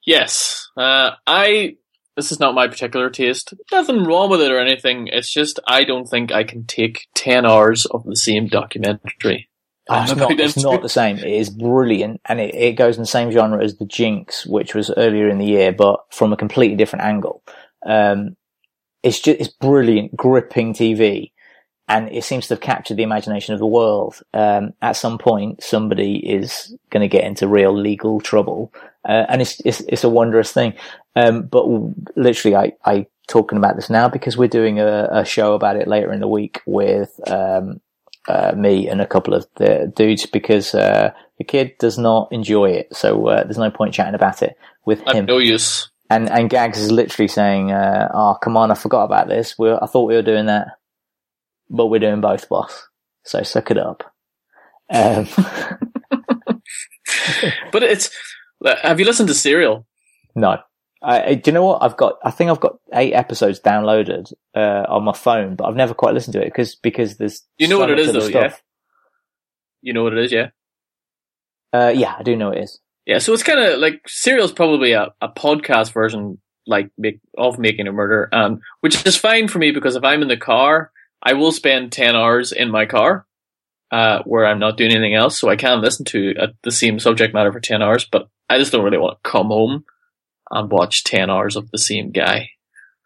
[0.07, 0.69] Yes.
[0.77, 1.77] Uh, I,
[2.17, 3.55] this is not my particular taste.
[3.71, 5.09] Nothing wrong with it or anything.
[5.09, 9.51] It's just, I don't think I can take 10 hours of the same documentary
[9.91, 11.19] Oh, it's not, it's not the same.
[11.19, 14.75] It is brilliant, and it, it goes in the same genre as The Jinx, which
[14.75, 17.43] was earlier in the year, but from a completely different angle.
[17.85, 18.37] Um,
[19.03, 21.33] it's just it's brilliant, gripping TV,
[21.89, 24.21] and it seems to have captured the imagination of the world.
[24.33, 28.73] Um, at some point, somebody is going to get into real legal trouble,
[29.09, 30.75] uh, and it's, it's it's a wondrous thing.
[31.17, 35.25] Um, but w- literally, I I talking about this now because we're doing a, a
[35.25, 37.81] show about it later in the week with um,
[38.29, 42.71] uh, me and a couple of the dudes because uh, the kid does not enjoy
[42.71, 45.27] it, so uh, there's no point chatting about it with him.
[45.27, 45.90] no use.
[46.11, 49.57] And and Gags is literally saying, uh, "Oh, come on, I forgot about this.
[49.59, 50.67] We I thought we were doing that,
[51.71, 52.89] but we're doing both, boss.
[53.25, 54.03] So suck it up."
[54.93, 55.29] Um,
[57.73, 58.11] But it's.
[58.83, 59.87] Have you listened to Serial?
[60.35, 60.59] no,
[61.03, 61.83] I, do you know what?
[61.83, 62.19] I've got.
[62.25, 66.15] I think I've got eight episodes downloaded uh, on my phone, but I've never quite
[66.15, 68.33] listened to it because because there's You know so what it is much is, other
[68.33, 68.49] though, yeah?
[68.49, 68.63] stuff.
[69.83, 70.49] You know what it is, yeah.
[71.73, 72.81] Uh, yeah, I do know it is.
[73.07, 77.59] Yeah, so it's kind of like Serial's probably a, a podcast version, like make, of
[77.59, 80.93] Making a Murder, um, which is fine for me because if I'm in the car,
[81.23, 83.27] I will spend ten hours in my car,
[83.91, 87.01] uh, where I'm not doing anything else, so I can listen to uh, the same
[87.01, 88.07] subject matter for ten hours.
[88.11, 89.85] But I just don't really want to come home
[90.51, 92.51] and watch ten hours of the same guy.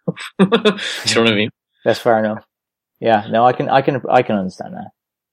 [0.39, 1.51] Do you know what I mean?
[1.85, 2.45] That's fair enough.
[3.01, 4.91] Yeah, no, I can, I can, I can understand that.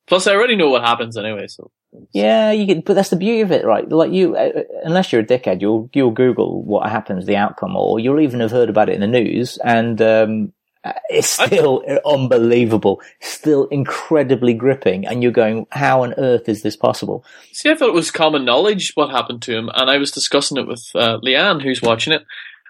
[0.08, 1.72] Plus, I already know what happens anyway, so
[2.14, 3.88] Yeah, you can, but that's the beauty of it, right?
[3.90, 8.00] Like you, uh, unless you're a dickhead, you'll you'll Google what happens, the outcome, or
[8.00, 10.54] you'll even have heard about it in the news, and um,
[10.86, 16.78] uh, it's still unbelievable, still incredibly gripping, and you're going, how on earth is this
[16.78, 17.26] possible?
[17.52, 20.58] See, I thought it was common knowledge what happened to him, and I was discussing
[20.58, 22.24] it with uh, Leanne, who's watching it,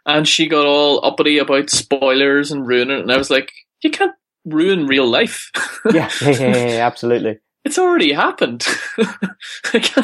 [0.06, 3.52] and she got all uppity about spoilers and ruining it, and I was like,
[3.84, 4.16] you can't
[4.46, 5.52] ruin real life.
[5.94, 7.40] Yeah, yeah, yeah, yeah, absolutely.
[7.66, 8.66] It's already happened.
[9.74, 9.95] like,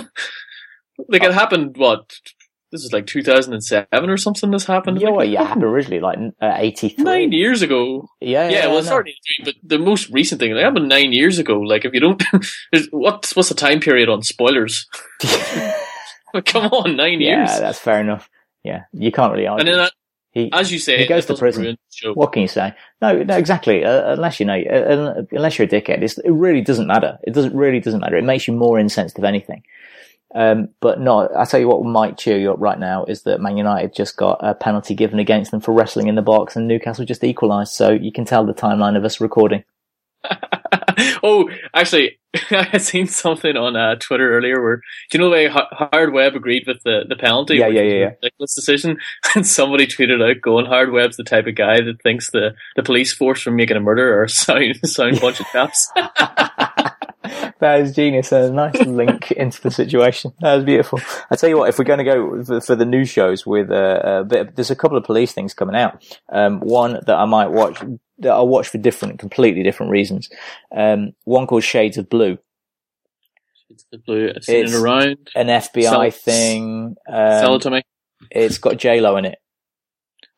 [1.09, 2.19] like it happened, what?
[2.71, 4.99] This is like 2007 or something this happened.
[4.99, 7.03] Yeah, Like, well, yeah, happened originally, like uh, eighty three.
[7.03, 8.07] Nine years ago.
[8.19, 11.13] Yeah, yeah, Yeah, well, yeah, it's already but the most recent thing, like, happened nine
[11.13, 11.59] years ago.
[11.59, 12.21] Like, if you don't,
[12.91, 14.85] what's, what's the time period on spoilers?
[16.45, 17.59] Come on, nine yeah, years.
[17.59, 18.29] that's fair enough.
[18.63, 19.65] Yeah, you can't really argue.
[19.71, 19.89] And then,
[20.31, 21.63] he, as you say, he goes to prison.
[21.63, 22.13] ruin the show.
[22.13, 22.73] What can you say?
[23.01, 23.83] No, no, exactly.
[23.83, 27.17] Uh, unless you know, uh, unless you're a dickhead, it's, it really doesn't matter.
[27.23, 28.17] It doesn't really doesn't matter.
[28.17, 29.63] It makes you more insensitive anything.
[30.35, 33.41] Um, but no, I tell you what might cheer you up right now is that
[33.41, 36.67] Man United just got a penalty given against them for wrestling in the box, and
[36.67, 37.73] Newcastle just equalised.
[37.73, 39.63] So you can tell the timeline of us recording.
[41.23, 42.19] oh, actually,
[42.51, 46.13] I had seen something on uh, Twitter earlier where, do you know the way Howard
[46.13, 47.57] Webb agreed with the, the penalty?
[47.57, 48.09] Yeah, yeah, yeah, yeah.
[48.21, 48.97] Ridiculous decision.
[49.35, 52.83] And somebody tweeted out going, Howard Webb's the type of guy that thinks the, the
[52.83, 55.91] police force from making a murder are a sound, sound bunch of chaps.
[57.59, 58.31] That is genius.
[58.31, 60.33] A nice link into the situation.
[60.41, 60.99] That was beautiful.
[61.31, 63.71] I tell you what, if we're going to go for, for the news shows with
[63.71, 66.03] uh, a bit, there's a couple of police things coming out.
[66.29, 67.83] Um, one that I might watch,
[68.19, 70.29] that I'll watch for different, completely different reasons.
[70.75, 72.37] Um, one called Shades of Blue,
[73.69, 74.31] it's the blue.
[74.35, 75.17] I've seen It's- it around.
[75.35, 76.95] an FBI Sell- thing.
[77.09, 77.81] Sell Um, it to me.
[78.31, 79.37] it's got J Lo in it.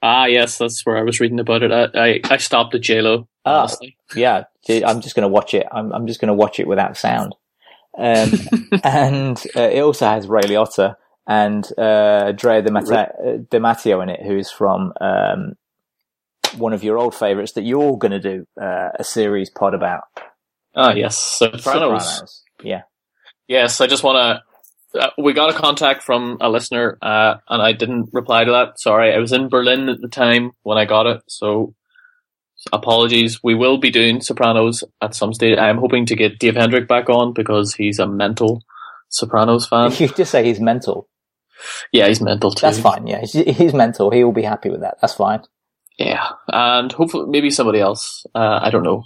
[0.02, 1.72] Ah, yes, that's where I was reading about it.
[1.72, 3.60] I, I, I stopped at JLo, Ah.
[3.60, 3.98] honestly.
[4.16, 5.68] Yeah, I'm just going to watch it.
[5.72, 7.36] I'm, I'm just going to watch it without sound.
[7.98, 8.32] Um,
[8.84, 10.96] and uh, it also has Ray Liotta
[11.28, 15.54] and uh, Drea De, uh, De Matteo in it, who's from um,
[16.58, 20.02] one of your old favourites that you're going to do uh, a series pod about.
[20.76, 21.18] Ah, yes.
[21.18, 21.64] Sopranos.
[21.64, 22.44] Sopranos.
[22.64, 22.82] Yeah.
[23.48, 25.00] Yes, I just want to.
[25.00, 28.80] Uh, we got a contact from a listener, uh, and I didn't reply to that.
[28.80, 31.76] Sorry, I was in Berlin at the time when I got it, so
[32.74, 33.44] apologies.
[33.44, 35.58] We will be doing Sopranos at some stage.
[35.58, 38.64] I'm hoping to get Dave Hendrick back on because he's a mental
[39.10, 39.92] Sopranos fan.
[40.00, 41.08] You just say he's mental,
[41.92, 42.62] yeah, he's mental too.
[42.62, 43.08] that's fine.
[43.08, 44.12] Yeah, he's, he's mental.
[44.12, 44.98] He will be happy with that.
[45.02, 45.42] That's fine.
[46.00, 48.26] Yeah, and hopefully maybe somebody else.
[48.34, 49.04] Uh, I don't know,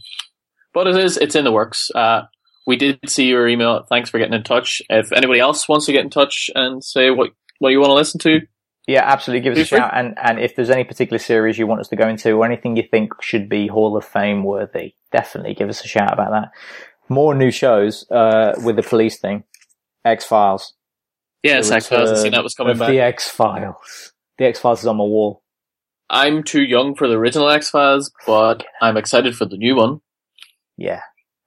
[0.73, 1.17] but it is.
[1.17, 1.89] It's in the works.
[1.93, 2.21] Uh,
[2.67, 3.83] we did see your email.
[3.89, 4.81] Thanks for getting in touch.
[4.89, 7.95] If anybody else wants to get in touch and say what what you want to
[7.95, 8.41] listen to,
[8.87, 9.41] Yeah, absolutely.
[9.43, 9.91] Give us a shout.
[9.93, 12.75] And, and if there's any particular series you want us to go into or anything
[12.75, 16.51] you think should be Hall of Fame worthy, definitely give us a shout about that.
[17.09, 19.43] More new shows, uh, with the police thing.
[20.05, 20.73] X Files.
[21.43, 22.11] yes, X Files.
[22.11, 22.89] I seen that was coming back.
[22.89, 24.13] The X Files.
[24.37, 25.42] The X Files is on my wall.
[26.09, 30.01] I'm too young for the original X Files, but I'm excited for the new one.
[30.77, 31.01] Yeah.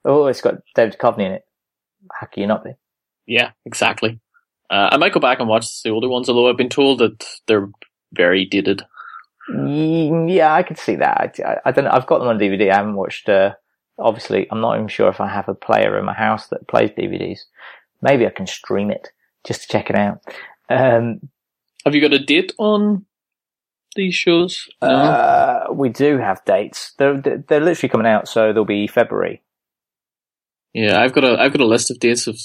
[0.04, 1.42] Oh, it's got David Duchovny in it.
[2.12, 2.70] How can you not be?
[3.26, 4.20] Yeah, exactly.
[4.70, 7.24] Uh, I might go back and watch the older ones, although I've been told that
[7.46, 7.68] they're
[8.12, 8.82] very dated.
[9.50, 11.36] Mm, Yeah, I could see that.
[11.44, 11.90] I, I don't know.
[11.92, 12.70] I've got them on DVD.
[12.70, 13.54] I haven't watched, uh,
[13.98, 16.90] obviously, I'm not even sure if I have a player in my house that plays
[16.90, 17.40] DVDs.
[18.02, 19.08] maybe I can stream it
[19.46, 20.20] just to check it out.
[20.68, 21.20] Um,
[21.84, 23.06] Have you got a date on
[23.96, 24.68] these shows?
[24.82, 24.88] No.
[24.88, 26.92] uh, we do have dates.
[26.98, 29.42] They're, they're they're literally coming out, so they'll be February.
[30.74, 32.38] yeah, I've got a I've got a list of dates of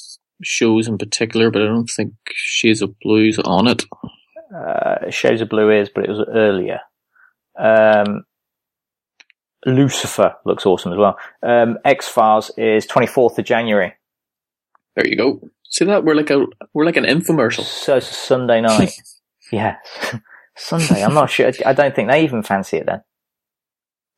[0.43, 3.83] shows in particular, but I don't think Shades of Blue's on it.
[4.55, 6.79] Uh, Shades of Blue is, but it was earlier.
[7.57, 8.23] Um,
[9.65, 11.17] Lucifer looks awesome as well.
[11.43, 13.93] Um, X Files is 24th of January.
[14.95, 15.39] There you go.
[15.69, 17.63] See that we're like a we're like an infomercial.
[17.63, 18.93] So it's a Sunday night.
[19.51, 19.77] yes.
[20.55, 21.03] Sunday.
[21.03, 21.51] I'm not sure.
[21.65, 23.01] I don't think they even fancy it then.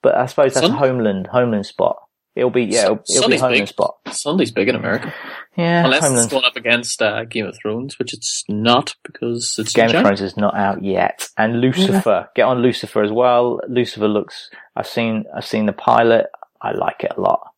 [0.02, 1.98] But I suppose that's Sun- a Homeland, Homeland spot.
[2.36, 3.68] It'll be, yeah, it'll, it'll be Homeland big.
[3.68, 3.96] spot.
[4.12, 5.14] Sunday's big in America,
[5.56, 6.24] Yeah, unless Homeland.
[6.26, 10.02] it's going up against uh, Game of Thrones, which it's not because it's Game of
[10.02, 11.30] Thrones is not out yet.
[11.38, 12.28] And Lucifer.
[12.36, 13.60] Get on Lucifer as well.
[13.70, 16.26] Lucifer looks, I've seen, I've seen the pilot.
[16.60, 17.52] I like it a lot.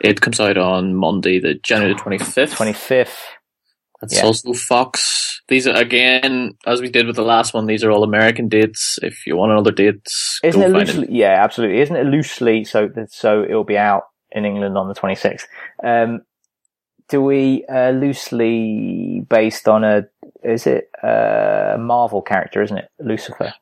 [0.00, 3.22] It comes out on Monday, the January the twenty fifth.
[4.00, 4.02] 25th.
[4.04, 4.24] It's Yeah.
[4.26, 5.40] also Fox.
[5.48, 7.66] These are again, as we did with the last one.
[7.66, 8.98] These are all American dates.
[9.02, 10.00] If you want another date,
[10.42, 11.06] Isn't go it loosely?
[11.10, 11.80] Yeah, absolutely.
[11.80, 12.64] Isn't it loosely?
[12.64, 15.44] So that so it'll be out in England on the 26th.
[15.84, 16.20] Um,
[17.08, 20.02] do we uh, loosely based on a?
[20.42, 22.62] Is it a Marvel character?
[22.62, 23.54] Isn't it Lucifer,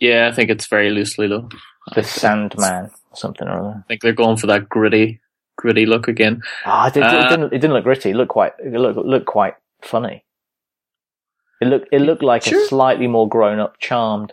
[0.00, 1.48] Yeah, I think it's very loosely though.
[1.94, 3.74] the Sandman, or something or other?
[3.84, 5.20] I think they're going for that gritty,
[5.58, 6.40] gritty look again.
[6.64, 7.44] Ah, it, did, Uh, it didn't.
[7.52, 8.10] It didn't look gritty.
[8.10, 8.52] It looked quite.
[8.58, 10.24] It looked looked quite funny.
[11.60, 11.88] It looked.
[11.92, 14.32] It looked like a slightly more grown up Charmed.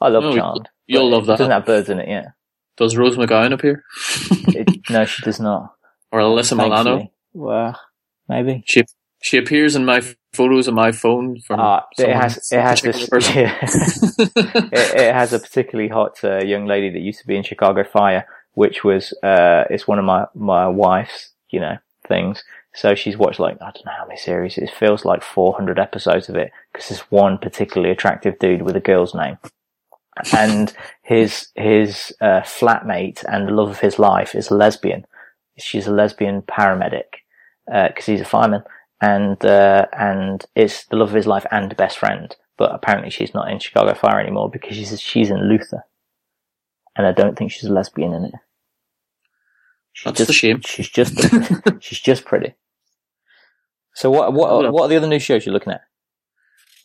[0.00, 0.68] I love Oh, Charmed.
[0.86, 1.38] you'll love that.
[1.38, 2.26] Doesn't have birds in it yet.
[2.76, 3.84] Does Rose McGowan appear?
[4.48, 5.74] It, no, she does not.
[6.10, 7.12] or Alyssa Milano?
[7.34, 7.78] Well,
[8.28, 8.64] maybe.
[8.66, 8.82] She
[9.22, 11.60] she appears in my photos on my phone from.
[11.60, 13.58] Uh, it has it has this yeah.
[13.62, 17.84] it, it has a particularly hot uh, young lady that used to be in Chicago
[17.84, 22.44] Fire, which was uh, it's one of my my wife's you know things.
[22.74, 24.58] So she's watched like I don't know how many series.
[24.58, 28.80] It feels like 400 episodes of it because there's one particularly attractive dude with a
[28.80, 29.38] girl's name,
[30.32, 30.72] and
[31.02, 35.06] his his uh, flatmate and the love of his life is a lesbian.
[35.58, 37.20] She's a lesbian paramedic
[37.66, 38.64] because he's a fireman
[39.02, 42.34] and uh, and it's the love of his life and best friend.
[42.56, 45.84] But apparently she's not in Chicago Fire anymore because she's she's in Lucifer,
[46.96, 48.34] and I don't think she's a lesbian in it.
[49.92, 50.60] She's That's just, a shame.
[50.64, 51.18] She's just
[51.80, 52.54] she's just pretty.
[53.94, 55.82] So what what what are the other new shows you're looking at?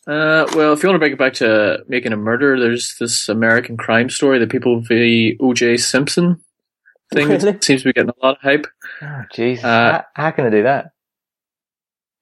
[0.06, 3.28] Uh, well, if you want to bring it back to making a murder, there's this
[3.28, 5.36] American crime story, the People v.
[5.38, 5.76] O.J.
[5.76, 6.42] Simpson
[7.12, 7.28] thing.
[7.28, 7.38] Really?
[7.52, 8.66] That seems to be getting a lot of hype.
[9.02, 10.92] Oh, Jesus, Uh, how, how can I do that?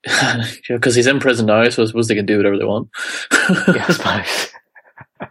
[0.68, 2.88] Because he's in prison now, so I suppose they can do whatever they want.
[3.32, 4.52] Yeah, I suppose.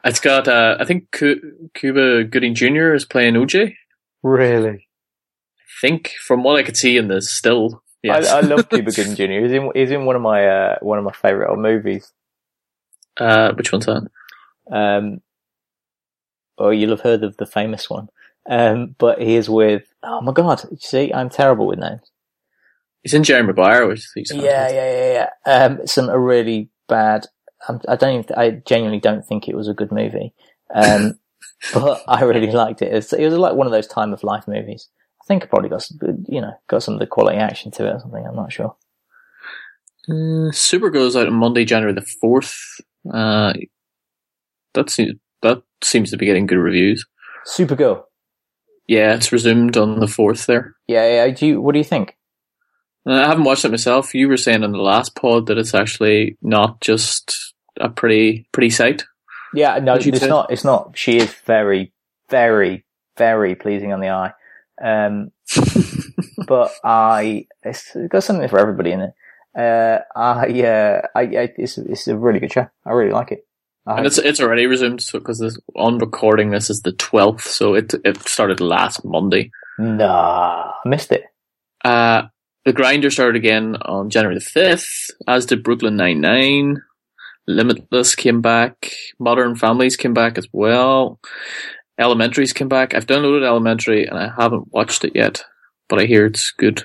[0.05, 2.93] It's got, uh, I think Cu- Cuba Gooding Jr.
[2.93, 3.75] is playing OJ.
[4.23, 4.87] really,
[5.59, 7.81] I think, from what I could see in the still.
[8.03, 8.29] Yes.
[8.29, 9.43] I, I love Cuba Gooding Jr.
[9.43, 12.11] He's in he's in one of my uh, one of my favorite old movies.
[13.19, 14.07] uh, which one's that?
[14.71, 15.21] Um,
[16.57, 18.09] oh, you'll have heard of the famous one.
[18.47, 22.11] Um, but he is with, oh my god, you see, I'm terrible with names.
[23.01, 25.51] He's in Jerry Maguire, which he's Yeah, yeah, yeah, yeah.
[25.51, 27.25] Um, some a really bad,
[27.88, 30.34] I don't even, I genuinely don't think it was a good movie.
[30.74, 31.20] Um,
[31.74, 32.93] but I really liked it.
[32.93, 34.89] It's, it was like one of those time of life movies.
[35.22, 37.88] I think it probably got, some, you know, got some of the quality action to
[37.88, 38.26] it or something.
[38.26, 38.76] I'm not sure.
[40.07, 42.55] Uh, Super goes out on Monday, January the 4th.
[43.11, 43.53] Uh,
[44.74, 47.05] that seems, that seems to be getting good reviews.
[47.45, 48.03] Super Supergirl.
[48.88, 50.76] Yeah, it's resumed on the 4th there.
[50.88, 51.34] Yeah, yeah.
[51.34, 52.16] Do you, what do you think?
[53.07, 54.13] Uh, I haven't watched it myself.
[54.13, 58.69] You were saying in the last pod that it's actually not just a pretty, pretty
[58.69, 59.05] sight.
[59.53, 60.28] Yeah, no, it's say?
[60.28, 60.51] not.
[60.51, 60.97] It's not.
[60.97, 61.93] She is very,
[62.30, 62.86] very,
[63.17, 64.34] very pleasing on the eye.
[64.84, 65.32] Um,
[66.47, 69.13] but I, it's got something for everybody in it.
[69.57, 72.67] Uh, I, uh, I, I it's, it's a really good show.
[72.86, 73.47] I really like it.
[73.88, 77.47] I And it's it's already resumed so because this on recording this is the twelfth,
[77.47, 79.51] so it it started last Monday.
[79.78, 81.26] nah, I missed it.
[81.84, 82.23] Uh
[82.65, 86.82] the grinder started again on January the fifth, as did Brooklyn Nine Nine.
[87.47, 88.91] Limitless came back.
[89.19, 91.19] Modern Families came back as well.
[91.97, 92.93] Elementaries came back.
[92.93, 95.43] I've downloaded Elementary and I haven't watched it yet,
[95.87, 96.83] but I hear it's good.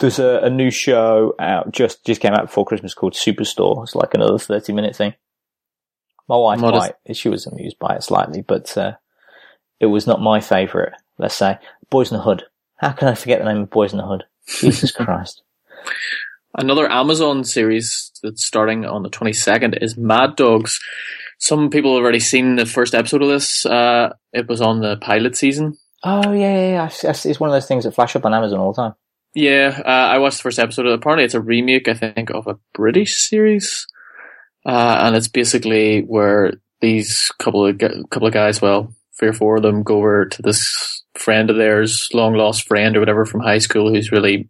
[0.00, 3.82] There's a, a new show out just just came out before Christmas called Superstore.
[3.82, 5.14] It's like another thirty minute thing.
[6.28, 8.92] My wife quite she was amused by it slightly, but uh,
[9.80, 10.92] it was not my favourite.
[11.18, 11.58] Let's say
[11.90, 12.44] Boys in the Hood.
[12.76, 14.24] How can I forget the name of Boys in the Hood?
[14.46, 15.42] Jesus Christ!
[16.56, 20.78] Another Amazon series that's starting on the 22nd is Mad Dogs.
[21.38, 23.64] Some people have already seen the first episode of this.
[23.66, 25.76] Uh, it was on the pilot season.
[26.02, 27.10] Oh yeah, yeah, yeah.
[27.10, 28.94] It's one of those things that flash up on Amazon all the time.
[29.34, 30.86] Yeah, uh, I watched the first episode.
[30.86, 33.86] Apparently, it's a remake, I think, of a British series,
[34.64, 39.56] uh, and it's basically where these couple of couple of guys, well, three or four
[39.56, 43.40] of them, go over to this friend of theirs, long lost friend or whatever from
[43.40, 44.48] high school, who's really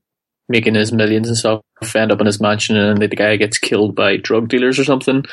[0.49, 1.63] making his millions and stuff.
[1.95, 5.25] End up in his mansion, and the guy gets killed by drug dealers or something,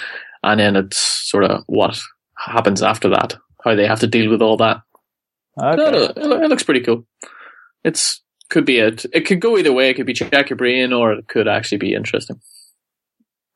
[0.44, 2.00] and then it's sort of what
[2.38, 4.82] happens after that, how they have to deal with all that.
[5.62, 5.78] Okay.
[5.78, 7.06] No, no, it, it looks pretty cool.
[7.84, 9.06] It's could be it.
[9.14, 9.90] It could go either way.
[9.90, 12.40] It could be check your brain, or it could actually be interesting.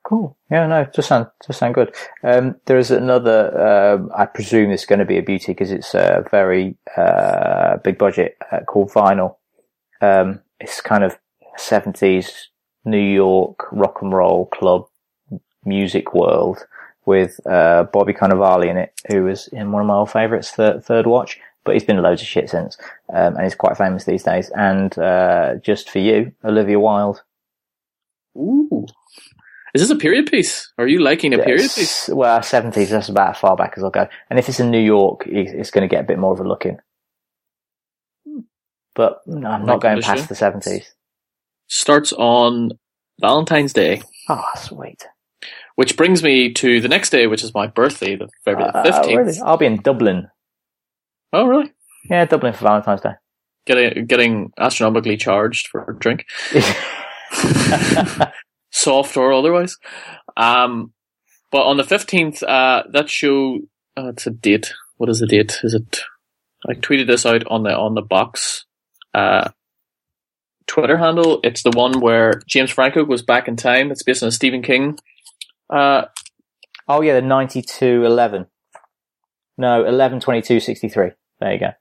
[0.03, 0.38] Cool.
[0.49, 1.93] Yeah, no, just sound just sound good.
[2.24, 3.93] Um, there is another.
[3.95, 7.97] Um, I presume it's going to be a beauty because it's a very uh, big
[7.97, 9.36] budget uh, called Vinyl.
[10.01, 11.20] Um, it's kind of
[11.58, 12.50] seventies
[12.86, 14.88] New York rock and roll club
[15.66, 16.66] music world
[17.06, 20.84] with uh, Bobby Cannavale in it, who was in one of my old favourites, Third,
[20.84, 21.39] Third Watch.
[21.66, 22.78] But he's been loads of shit since,
[23.14, 24.50] um, and he's quite famous these days.
[24.56, 27.22] And uh, just for you, Olivia Wilde.
[28.38, 28.86] Ooh,
[29.74, 30.72] is this a period piece?
[30.78, 32.08] Are you liking a period piece?
[32.08, 32.89] Well, seventies.
[32.89, 34.08] That's about as far back as I'll go.
[34.30, 36.47] And if it's in New York, it's going to get a bit more of a
[36.47, 36.80] look in.
[38.95, 40.93] But no, I'm not Like going past the seventies.
[41.70, 42.72] Starts on
[43.22, 45.05] Valentine's Day, Oh, sweet.
[45.76, 49.17] which brings me to the next day, which is my birthday, the February Uh, fifteenth.
[49.17, 49.39] really?
[49.45, 50.30] I'll be in Dublin.
[51.32, 51.72] Oh, really?
[52.09, 53.13] Yeah, Dublin for Valentine's Day.
[53.67, 56.26] Getting getting astronomically charged for a drink,
[58.72, 59.78] soft or otherwise.
[60.38, 60.93] Um,
[61.51, 63.59] but on the fifteenth, uh, that show.
[63.97, 64.74] Uh, it's a date.
[64.97, 65.59] What is the date?
[65.63, 65.99] Is it?
[66.67, 68.65] I tweeted this out on the on the box.
[69.13, 69.49] Uh,
[70.70, 71.39] Twitter handle.
[71.43, 73.91] It's the one where James Franco goes back in time.
[73.91, 74.97] It's based on a Stephen King.
[75.70, 76.03] Uh,
[76.88, 78.45] oh yeah, the ninety-two eleven.
[79.57, 81.11] No, eleven twenty-two sixty-three.
[81.39, 81.72] There you go.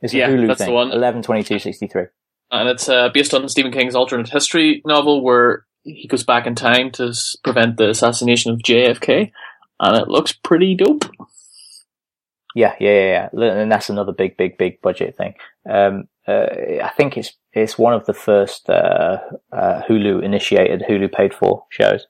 [0.00, 0.90] It's a Yeah, Hulu that's the one.
[0.90, 2.06] Eleven twenty-two sixty-three.
[2.50, 6.54] and it's uh, based on Stephen King's alternate history novel where he goes back in
[6.54, 9.30] time to s- prevent the assassination of JFK,
[9.78, 11.04] and it looks pretty dope.
[12.54, 13.52] Yeah, yeah, yeah, yeah.
[13.52, 15.34] And that's another big, big, big budget thing.
[15.70, 16.46] Um, uh,
[16.82, 19.18] I think it's it's one of the first uh,
[19.52, 22.06] uh, Hulu initiated, Hulu paid for shows.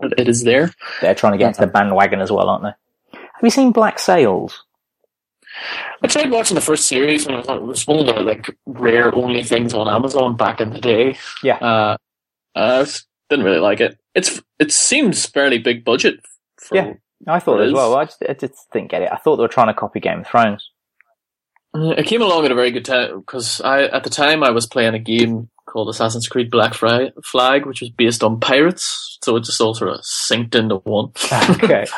[0.00, 0.70] It is there.
[1.00, 3.18] They're trying to get into the bandwagon as well, aren't they?
[3.18, 4.64] Have you seen Black Sails?
[6.02, 8.54] I tried watching the first series, and I thought it was one of the like
[8.66, 11.16] rare only things on Amazon back in the day.
[11.42, 11.56] Yeah.
[11.56, 11.96] Uh,
[12.54, 13.98] I s- didn't really like it.
[14.14, 16.20] It's it seems fairly big budget.
[16.58, 16.92] For, Yeah.
[17.26, 17.96] I thought It as well.
[17.96, 19.10] I just, I just didn't get it.
[19.10, 20.70] I thought they were trying to copy Game of Thrones.
[21.74, 24.66] It came along at a very good time because I, at the time, I was
[24.66, 29.18] playing a game called Assassin's Creed Black Fri- Flag, which was based on pirates.
[29.22, 31.12] So it just all sort of synced into one.
[31.62, 31.86] Okay.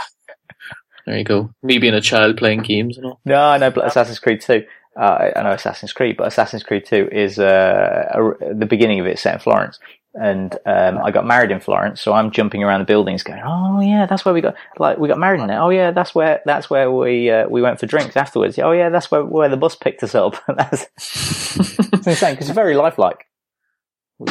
[1.07, 1.51] There you go.
[1.63, 3.21] Me being a child playing games and all.
[3.25, 4.65] no, I know Assassin's Creed 2.
[4.97, 8.07] Uh, I- I know Assassin's Creed, but Assassin's Creed 2 is uh,
[8.41, 9.79] a, the beginning of it set in Florence.
[10.13, 13.81] And um, I got married in Florence, so I'm jumping around the buildings, going, "Oh
[13.81, 15.61] yeah, that's where we got like we got married in there.
[15.61, 18.59] Oh yeah, that's where that's where we uh, we went for drinks afterwards.
[18.59, 20.35] Oh yeah, that's where where the bus picked us up.
[20.49, 20.87] that's
[21.57, 23.27] it's insane because it's very lifelike.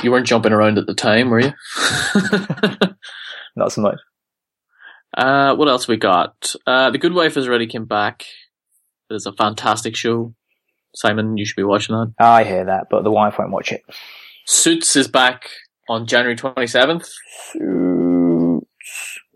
[0.04, 1.54] You weren't jumping around at the time, were you?
[3.56, 4.00] Not so much.
[5.18, 6.56] uh, what else we got?
[6.68, 8.26] Uh, the Good Wife has already came back.
[9.10, 10.36] It is a fantastic show.
[10.94, 12.14] Simon, you should be watching that.
[12.20, 13.82] I hear that, but the wife won't watch it.
[14.46, 15.52] Suits is back
[15.90, 17.12] on January 27th.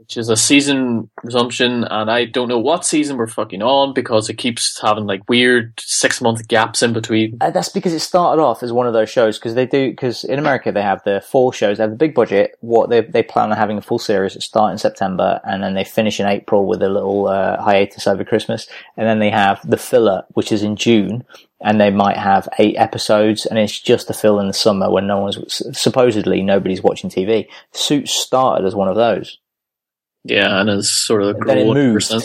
[0.03, 4.29] Which is a season resumption, and I don't know what season we're fucking on because
[4.29, 7.37] it keeps having like weird six month gaps in between.
[7.39, 10.25] Uh, that's because it started off as one of those shows because they do because
[10.25, 12.57] in America they have the fall shows, they have the big budget.
[12.59, 15.73] What they they plan on having a full series that start in September and then
[15.73, 19.61] they finish in April with a little uh, hiatus over Christmas, and then they have
[19.63, 21.23] the filler which is in June,
[21.61, 25.07] and they might have eight episodes, and it's just a fill in the summer when
[25.07, 27.47] no one's supposedly nobody's watching TV.
[27.71, 29.39] Suits started as one of those.
[30.23, 32.09] Yeah, and it's sort of Then it ever moved.
[32.11, 32.19] Yeah,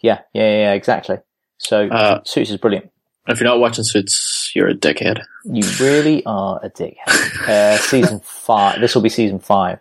[0.00, 1.18] yeah, yeah, yeah, exactly.
[1.58, 2.90] So Uh, Suits is brilliant.
[3.28, 5.22] if you're not watching Suits, you're a dickhead.
[5.44, 7.48] You really are a dickhead.
[7.48, 8.80] Uh, season five.
[8.80, 9.78] This will be season five.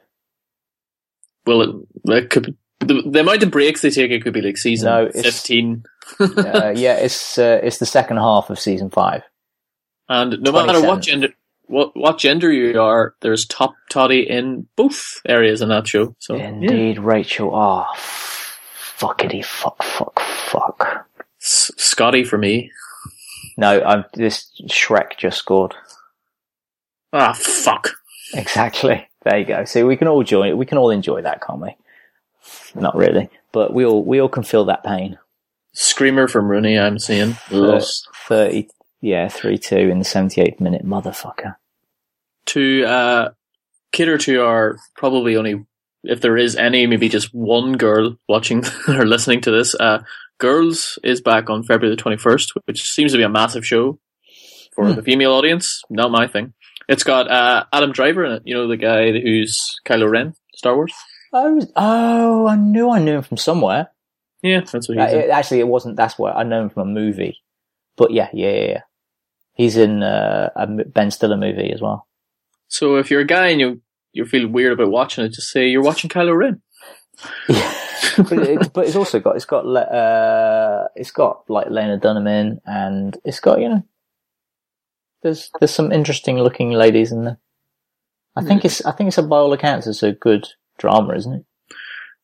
[1.46, 4.42] Well, it, it could be, the, the amount of breaks they take, it could be
[4.42, 5.84] like season No, 15.
[6.20, 9.24] uh, yeah, it's uh, it's the second half of season five.
[10.10, 10.88] and no matter 27.
[10.90, 11.30] what gender,
[11.70, 16.16] what, what gender you are, there's top toddy in both areas in that show.
[16.20, 16.48] So, yeah.
[16.50, 17.54] Indeed, Rachel.
[17.54, 21.08] Oh, fuckity fuck, fuck, fuck.
[21.42, 22.72] S- Scotty for me.
[23.58, 25.76] No, I'm this Shrek just scored.
[27.14, 27.92] Ah, fuck.
[28.34, 29.08] Exactly.
[29.24, 29.66] There you go.
[29.66, 30.58] See, we can all join.
[30.58, 31.76] We can all enjoy that, can't we?
[32.76, 35.18] Not really, but we all we all can feel that pain.
[35.74, 37.34] Screamer from Rooney, I'm seeing.
[38.28, 38.70] 30,
[39.02, 41.56] Yeah, 3-2 in the 78th minute, motherfucker.
[42.48, 43.30] To uh,
[43.92, 45.66] cater to our probably only,
[46.04, 50.02] if there is any, maybe just one girl watching or listening to this, uh,
[50.40, 54.00] Girls is back on February the 21st, which seems to be a massive show
[54.74, 54.96] for Hmm.
[54.96, 55.82] the female audience.
[55.90, 56.54] Not my thing.
[56.88, 60.76] It's got uh, Adam Driver in it, you know, the guy who's Kylo Ren, Star
[60.76, 60.94] Wars.
[61.34, 63.90] Oh, oh, I knew I knew him from somewhere.
[64.42, 65.98] Yeah, that's what Uh, he's it- actually, it wasn't.
[65.98, 67.38] That's where I know him from a movie.
[67.98, 68.68] But yeah, yeah, yeah.
[68.70, 68.82] yeah.
[69.56, 72.08] He's in uh, a Ben Stiller movie as well.
[72.70, 73.82] So if you're a guy and you
[74.14, 76.62] you feel weird about watching it, just say you're watching Kylo Ren.
[77.48, 82.62] but, it, but it's also got it's got uh, it's got like Lena Dunham in,
[82.66, 83.84] and it's got you know,
[85.22, 87.40] there's there's some interesting looking ladies in there.
[88.36, 90.48] I think it's I think it's a by all accounts it's a good
[90.78, 91.46] drama, isn't it?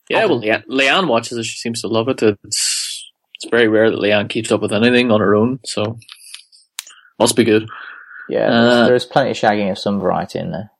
[0.08, 1.44] Yeah, well, Le- Leanne watches it.
[1.44, 2.22] She seems to love it.
[2.22, 5.98] It's it's very rare that Leanne keeps up with anything on her own, so
[7.18, 7.68] must be good.
[8.28, 10.70] Yeah, Uh, there's plenty of shagging of some variety in there.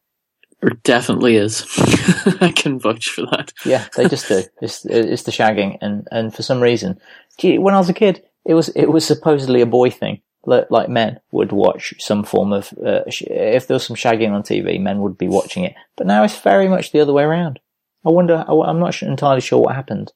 [0.63, 1.65] There definitely is.
[2.41, 3.53] I can vouch for that.
[3.65, 4.43] Yeah, they just do.
[4.63, 6.99] It's it's the shagging, and and for some reason,
[7.39, 10.23] gee, when I was a kid, it was it was supposedly a boy thing.
[10.49, 14.31] Like, like men would watch some form of uh, sh- if there was some shagging
[14.31, 15.75] on TV, men would be watching it.
[15.97, 17.59] But now it's very much the other way around.
[18.07, 18.45] I wonder.
[18.49, 20.13] I- I'm not entirely sure what happened.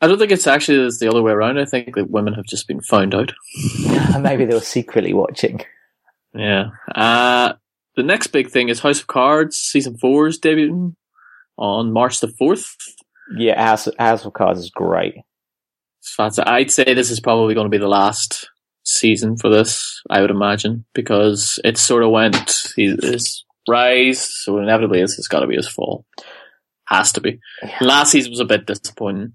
[0.00, 1.58] I don't think it's actually it's the other way around.
[1.60, 3.32] I think that women have just been found out.
[4.20, 5.60] Maybe they were secretly watching.
[6.34, 6.70] Yeah.
[6.94, 7.54] Uh,
[7.96, 10.94] the next big thing is House of Cards season four is debuting
[11.56, 12.76] on March the fourth.
[13.36, 15.14] Yeah, House House of Cards is great.
[16.00, 18.50] So I'd say this is probably going to be the last
[18.84, 20.02] season for this.
[20.10, 25.46] I would imagine because it sort of went his rise, so inevitably it's got to
[25.46, 26.04] be his fall.
[26.86, 27.38] Has to be.
[27.80, 29.34] Last season was a bit disappointing.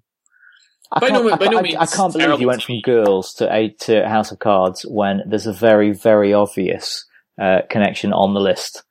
[0.92, 3.34] I By can't, no- by no I- means I can't believe you went from Girls
[3.36, 7.06] to a, to House of Cards when there's a very very obvious
[7.42, 8.84] uh, connection on the list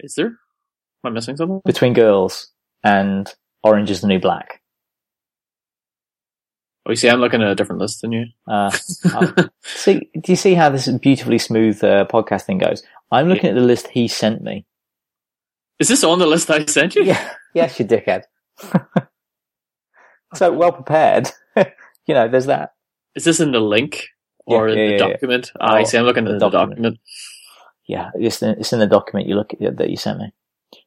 [0.00, 0.26] Is there?
[0.26, 0.36] Am
[1.04, 1.60] I missing something?
[1.64, 2.48] between Girls
[2.82, 3.32] and
[3.62, 4.60] Orange is the New Black.
[6.84, 8.26] Oh, you see, I'm looking at a different list than you.
[8.46, 8.70] Uh,
[9.64, 12.82] see, do you see how this beautifully smooth uh, podcasting goes?
[13.10, 14.66] I'm looking at the list he sent me.
[15.80, 17.02] Is this on the list I sent you?
[17.04, 18.22] Yeah, yes, you dickhead.
[20.34, 21.30] so well prepared.
[21.56, 22.72] you know, there's that.
[23.14, 24.06] Is this in the link
[24.46, 25.12] or Yeah, in the yeah, yeah.
[25.12, 25.52] document?
[25.60, 25.98] Ah, I Oh, see.
[25.98, 26.70] I'm looking at the the document.
[26.70, 26.98] document.
[27.88, 30.32] Yeah, it's in, it's in the document you look at that you sent me.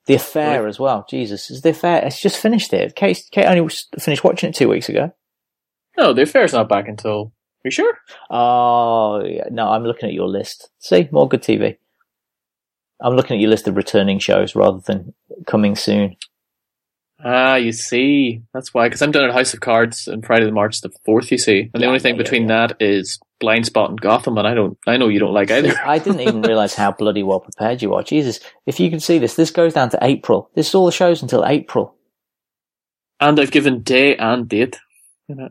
[0.06, 1.06] The affair as well.
[1.10, 2.04] Jesus, is the affair?
[2.06, 2.96] It's just finished it.
[2.96, 5.12] Kate, Kate only was- finished watching it two weeks ago.
[5.98, 7.22] No, the affair's not back until.
[7.22, 7.98] Are you sure?
[8.30, 9.46] Oh, yeah.
[9.52, 10.70] no, I'm looking at your list.
[10.80, 11.78] See, more good TV.
[13.02, 15.14] I'm looking at your list of returning shows rather than
[15.48, 16.16] coming soon.
[17.24, 18.42] Ah, you see.
[18.54, 18.88] That's why.
[18.88, 21.32] Because I'm down at House of Cards on Friday, the March the fourth.
[21.32, 22.68] You see, and the only thing yeah, between yeah.
[22.68, 24.78] that is Blind Spot and Gotham, and I don't.
[24.88, 25.76] I know you don't like either.
[25.86, 28.04] I didn't even realize how bloody well prepared you are.
[28.04, 30.50] Jesus, if you can see this, this goes down to April.
[30.56, 31.96] This is all the shows until April.
[33.20, 34.80] and I've given day and date.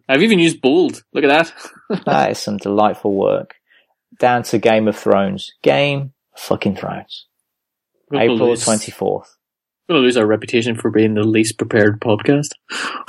[0.08, 1.04] I've even used bold.
[1.12, 1.52] Look at that.
[2.04, 3.54] That is some delightful work.
[4.18, 5.52] Down to Game of Thrones.
[5.62, 7.26] Game fucking Thrones.
[8.12, 9.37] April 24th.
[9.88, 12.50] We're gonna lose our reputation for being the least prepared podcast.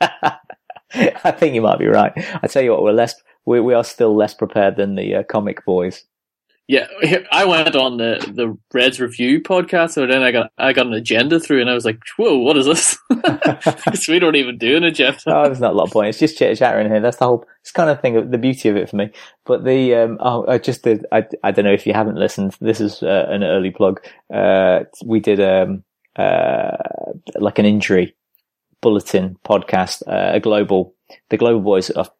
[0.00, 2.12] I think you might be right.
[2.42, 3.14] I tell you what, we're less,
[3.44, 6.04] we, we are still less prepared than the uh, comic boys.
[6.68, 6.88] Yeah,
[7.30, 10.94] I went on the the Reds review podcast, so then I got I got an
[10.94, 12.98] agenda through, and I was like, "Whoa, what is this?"
[14.08, 15.20] We don't even do an agenda.
[15.28, 16.08] oh, there's not a lot of point.
[16.08, 17.00] It's just chitter chatter in here.
[17.00, 17.46] That's the whole.
[17.60, 19.10] It's kind of thing the beauty of it for me.
[19.44, 21.06] But the um, oh, I just did.
[21.12, 22.56] I, I don't know if you haven't listened.
[22.60, 24.00] This is uh, an early plug.
[24.32, 25.84] Uh, we did um
[26.16, 26.76] uh
[27.36, 28.16] like an injury
[28.80, 30.02] bulletin podcast.
[30.08, 30.94] Uh, a global.
[31.30, 32.10] The global boys are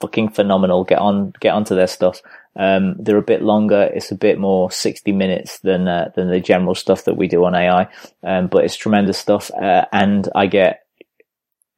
[0.00, 0.84] fucking phenomenal.
[0.84, 2.20] Get on, get onto their stuff.
[2.56, 3.90] Um, they're a bit longer.
[3.94, 7.44] It's a bit more 60 minutes than, uh, than the general stuff that we do
[7.44, 7.88] on AI.
[8.22, 9.50] Um, but it's tremendous stuff.
[9.52, 10.80] Uh, and I get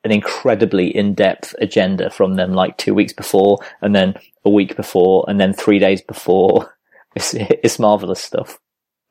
[0.04, 4.14] an incredibly in-depth agenda from them like two weeks before and then
[4.44, 6.74] a week before and then three days before.
[7.14, 8.58] It's, it's marvelous stuff.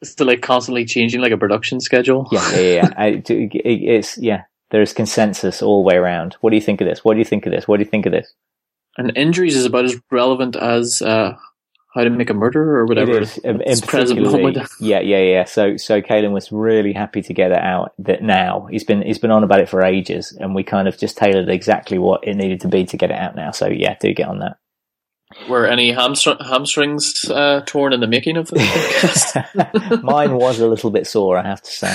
[0.01, 2.27] It's still like constantly changing, like a production schedule.
[2.31, 2.89] Yeah, yeah, yeah.
[2.97, 6.35] I, it- it's, yeah, there is consensus all the way around.
[6.41, 7.05] What do you think of this?
[7.05, 7.67] What do you think of this?
[7.67, 8.33] What do you think of this?
[8.97, 11.35] And injuries is about as relevant as uh,
[11.93, 13.17] how to make a murder or whatever.
[13.17, 14.57] It is, in, in present moment.
[14.79, 15.45] yeah, yeah, yeah.
[15.45, 19.19] So, so Kalen was really happy to get it out that now he's been, he's
[19.19, 22.35] been on about it for ages and we kind of just tailored exactly what it
[22.35, 23.51] needed to be to get it out now.
[23.51, 24.57] So yeah, do get on that.
[25.49, 30.67] Were any hamstr- hamstrings uh, torn in the making of the podcast Mine was a
[30.67, 31.93] little bit sore, I have to say.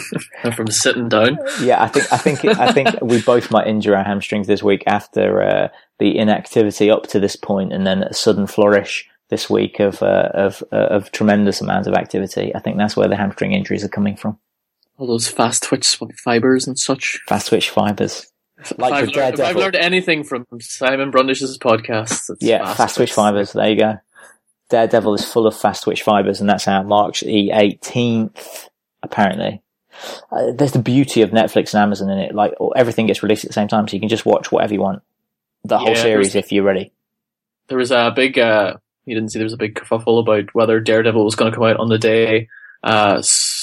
[0.54, 1.38] from sitting down?
[1.60, 4.84] Yeah, I think I think I think we both might injure our hamstrings this week
[4.86, 5.68] after uh,
[5.98, 10.30] the inactivity up to this point, and then a sudden flourish this week of uh,
[10.34, 12.54] of uh, of tremendous amounts of activity.
[12.54, 14.38] I think that's where the hamstring injuries are coming from.
[14.98, 17.20] All those fast twitch fibers and such.
[17.26, 18.31] Fast twitch fibers.
[18.78, 23.12] Like if, I've the learned, I've learned anything from Simon Brundish's podcast, Yeah, fast, twitch
[23.12, 23.52] fibers.
[23.52, 23.98] There you go.
[24.70, 28.68] Daredevil is full of fast twitch fibers, and that's out March the 18th,
[29.02, 29.62] apparently.
[30.30, 32.34] Uh, there's the beauty of Netflix and Amazon in it.
[32.34, 34.80] Like, everything gets released at the same time, so you can just watch whatever you
[34.80, 35.02] want.
[35.64, 36.92] The whole Yeah, series if you're ready.
[37.68, 40.80] There was a big, uh, you didn't see there was a big kerfuffle about whether
[40.80, 42.48] Daredevil was going to come out on the day
[42.82, 43.22] uh,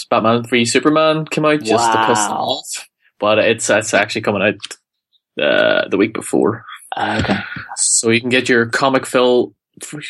[0.10, 2.88] Batman v Superman came out just to piss off.
[3.20, 4.56] But it's, it's actually coming out
[5.40, 6.66] uh, the week before.
[6.96, 7.40] Uh, okay.
[7.76, 9.54] So you can get your comic fill,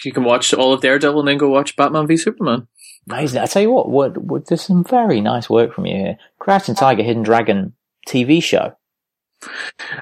[0.04, 2.68] you can watch all of Daredevil and then go watch Batman v Superman.
[3.10, 3.42] Amazing.
[3.42, 6.18] I tell you what, what, what, there's some very nice work from you here.
[6.38, 7.74] Crouching Tiger, Hidden Dragon
[8.08, 8.76] TV show.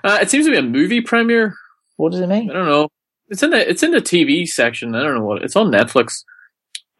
[0.03, 1.55] Uh, it seems to be a movie premiere.
[1.95, 2.49] What does it mean?
[2.49, 2.89] I don't know.
[3.29, 4.95] It's in the it's in the TV section.
[4.95, 6.23] I don't know what it's on Netflix.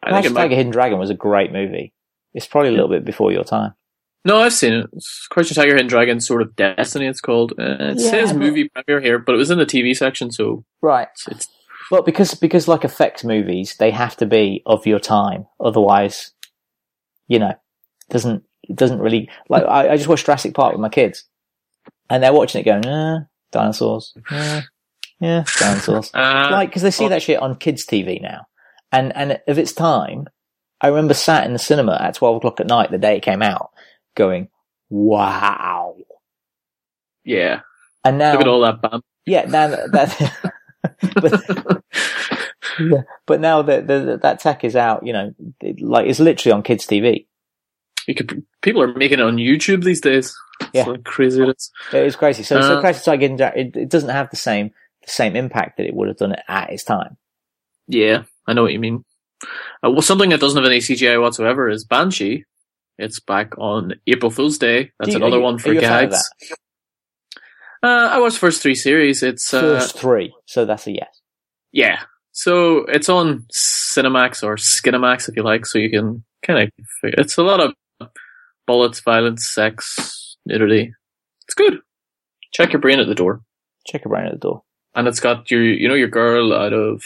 [0.02, 0.42] I think Crouching might.
[0.42, 1.92] Tiger, Hidden Dragon was a great movie.
[2.34, 3.74] It's probably a little bit before your time.
[4.24, 4.86] No, I've seen it.
[4.92, 7.06] It's Crouching Tiger, Hidden Dragon, Sword of Destiny.
[7.06, 7.52] It's called.
[7.58, 10.64] Uh, it Yeah, says movie premiere here, but it was in the TV section, so
[10.82, 11.08] Right.
[11.30, 11.48] it's,
[11.90, 15.46] But because because like effects movies, they have to be of your time.
[15.60, 16.32] Otherwise,
[17.28, 17.54] you know,
[18.10, 19.64] doesn't it doesn't really like.
[19.64, 21.24] I, I just watched Jurassic Park with my kids,
[22.10, 23.20] and they're watching it going, uh,
[23.52, 24.62] dinosaurs, yeah,
[25.20, 26.10] yeah, dinosaurs.
[26.14, 28.46] uh, like because they see that shit on kids' TV now,
[28.92, 30.26] and and of its time,
[30.82, 33.40] I remember sat in the cinema at twelve o'clock at night the day it came
[33.42, 33.70] out,
[34.18, 34.48] going,
[34.90, 35.96] wow.
[37.24, 37.60] yeah.
[38.04, 39.04] And now, Look at all that bump.
[39.26, 40.52] yeah, now that, that
[41.14, 41.82] but,
[42.80, 46.52] yeah, but now that that that tech is out, you know, it, like it's literally
[46.52, 47.26] on kids' TV.
[48.06, 50.34] You could people are making it on YouTube these days.
[50.72, 50.82] Yeah.
[50.82, 51.70] It's like crazy it is.
[51.92, 52.42] It is crazy.
[52.42, 54.70] So, so Uh, Crazy Tiger, Hidden Dra- it, it doesn't have the same
[55.04, 57.16] the same impact that it would have done at its time.
[57.86, 59.04] Yeah, I know what you mean.
[59.84, 62.44] Uh, well, something that doesn't have any CGI whatsoever is Banshee.
[62.98, 64.90] It's back on April Fool's Day.
[64.98, 66.30] That's you- another you- one for are you a fan of gags.
[67.82, 69.22] Uh, I watched the first three series.
[69.22, 71.20] It's uh, First three, so that's a yes.
[71.72, 72.00] yeah.
[72.32, 75.64] So it's on Cinemax or Skinemax if you like.
[75.66, 76.70] So you can kind of.
[77.04, 78.08] It's a lot of
[78.66, 80.92] bullets, violence, sex, nudity.
[81.46, 81.78] It's good.
[82.52, 83.42] Check your brain at the door,
[83.86, 84.62] Check your brain at the door.
[84.96, 87.02] and it's got your you know your girl out of.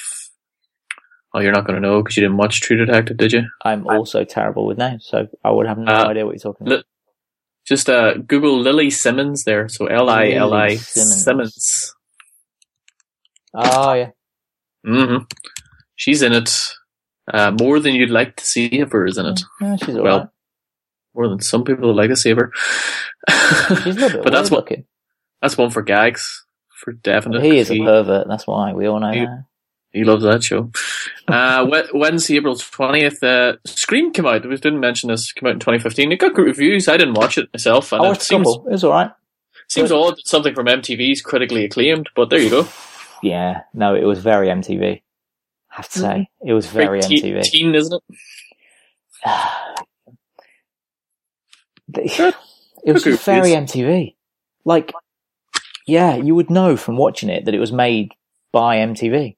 [1.35, 3.43] Oh, you're not going to know because you didn't watch True Detective, did you?
[3.65, 6.67] I'm also terrible with names, so I would have no Uh, idea what you're talking
[6.67, 6.79] about.
[6.79, 6.85] Li-
[7.67, 9.69] Just uh, Google Lili Simmons there.
[9.69, 11.25] So L I L I Simmons.
[11.25, 11.95] Simmons.
[13.55, 14.11] Oh yeah,
[14.85, 15.19] hmm
[15.97, 16.51] She's in it.
[17.33, 19.41] Uh, more than you'd like to see of her is in it.
[19.61, 20.29] yeah she's Well, alright.
[21.15, 22.51] More than some people would like to see of her.
[23.85, 24.85] She's a little bit but that's weird what looking.
[25.41, 26.45] that's one for gags
[26.81, 27.43] for definite.
[27.43, 28.27] He is a he, pervert.
[28.29, 29.45] That's why we all know he- that.
[29.93, 30.71] He loves that show.
[31.29, 34.47] Uh, Wednesday, April twentieth, uh, Scream came out.
[34.49, 35.33] We didn't mention this.
[35.33, 36.13] Came out in twenty fifteen.
[36.13, 36.89] It got good reviews.
[36.89, 38.67] I didn't watch it myself, and I it watched a seems couple.
[38.69, 39.11] It was alright.
[39.69, 42.09] seems odd that something from MTV is critically acclaimed.
[42.15, 42.69] But there you go.
[43.23, 45.03] Yeah, no, it was very MTV.
[45.71, 47.43] I have to say, it was very Very teen, MTV.
[47.45, 48.17] teen, isn't it?
[52.85, 53.51] It was very.
[53.51, 54.15] MTV.
[54.65, 54.93] Like,
[55.87, 58.13] yeah, you would know from watching it that it was made
[58.53, 59.37] by MTV.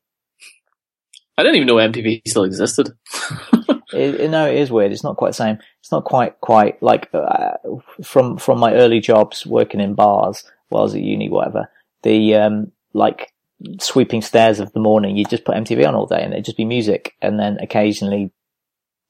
[1.37, 2.91] I didn't even know MTV still existed.
[3.93, 4.91] It, it- no, it is weird.
[4.91, 5.59] It's not quite the same.
[5.80, 7.53] It's not quite quite like uh,
[8.03, 11.70] from from my early jobs working in bars while I was at uni, whatever.
[12.03, 13.32] The um like
[13.80, 16.57] sweeping stairs of the morning, you'd just put MTV on all day, and it'd just
[16.57, 18.32] be music, and then occasionally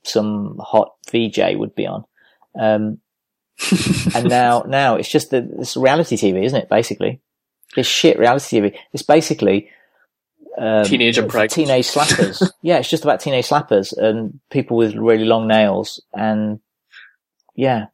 [0.03, 2.05] some hot VJ would be on.
[2.59, 2.99] Um,
[4.14, 6.68] and now now it's just the it's reality TV, isn't it?
[6.68, 7.20] Basically,
[7.75, 8.77] it's shit reality TV.
[8.93, 9.70] It's basically
[10.57, 11.53] um, Teenage and pregnant.
[11.53, 12.49] teenage slappers.
[12.63, 16.61] yeah, it's just about teenage slappers and people with really long nails and
[17.57, 17.87] yeah,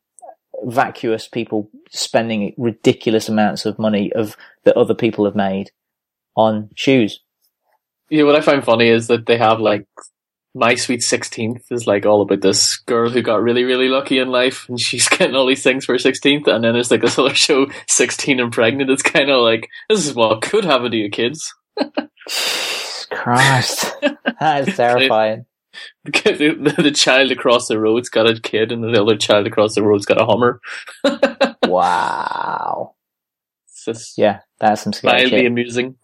[0.64, 5.70] vacuous people spending ridiculous amounts of money of that other people have made
[6.36, 7.20] on shoes.
[8.10, 9.86] Yeah, what I find funny is that they have like
[10.54, 14.28] My Sweet Sixteenth is like all about this girl who got really, really lucky in
[14.28, 16.46] life, and she's getting all these things for her sixteenth.
[16.46, 18.90] And then there's like this other show, Sixteen and Pregnant.
[18.90, 21.54] It's kind of like this is what could happen to you kids.
[22.28, 23.94] Jesus Christ.
[24.40, 25.46] that is terrifying.
[26.04, 26.10] The,
[26.76, 29.82] the, the child across the road's got a kid, and the other child across the
[29.82, 30.60] road's got a Hummer.
[31.66, 32.94] wow.
[34.18, 35.46] Yeah, that's some scary mildly shit.
[35.46, 35.96] amusing.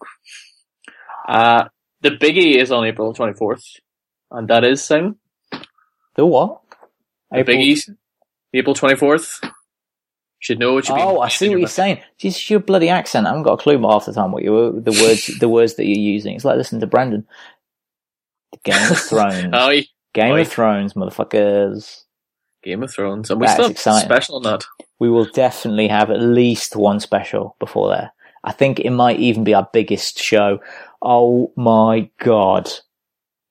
[1.29, 1.64] Uh,
[2.03, 3.64] The biggie is on April twenty fourth,
[4.31, 5.16] and that is Simon.
[6.14, 6.61] The what?
[7.31, 7.83] The biggie,
[8.55, 9.41] April twenty fourth.
[10.47, 11.05] Should know what you mean.
[11.05, 12.01] Oh, I see what you're saying.
[12.19, 13.27] Just your bloody accent.
[13.27, 15.87] I haven't got a clue half the time what you the words the words that
[15.87, 16.37] you're using.
[16.37, 17.27] It's like listening to Brandon.
[18.63, 19.51] Game of Thrones.
[19.53, 19.73] Oh,
[20.15, 20.43] Game Oi.
[20.43, 22.03] of Thrones, motherfuckers.
[22.63, 24.07] Game of Thrones, and we That's still exciting.
[24.09, 24.65] special on that.
[25.01, 28.13] We will definitely have at least one special before there.
[28.45, 30.61] I think it might even be our biggest show.
[31.03, 32.71] Oh my god.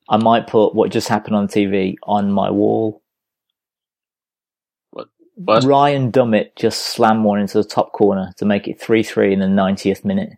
[0.07, 3.01] I might put what just happened on TV on my wall.
[5.37, 9.39] But Ryan Dummett just slammed one into the top corner to make it 3-3 in
[9.39, 10.33] the 90th minute.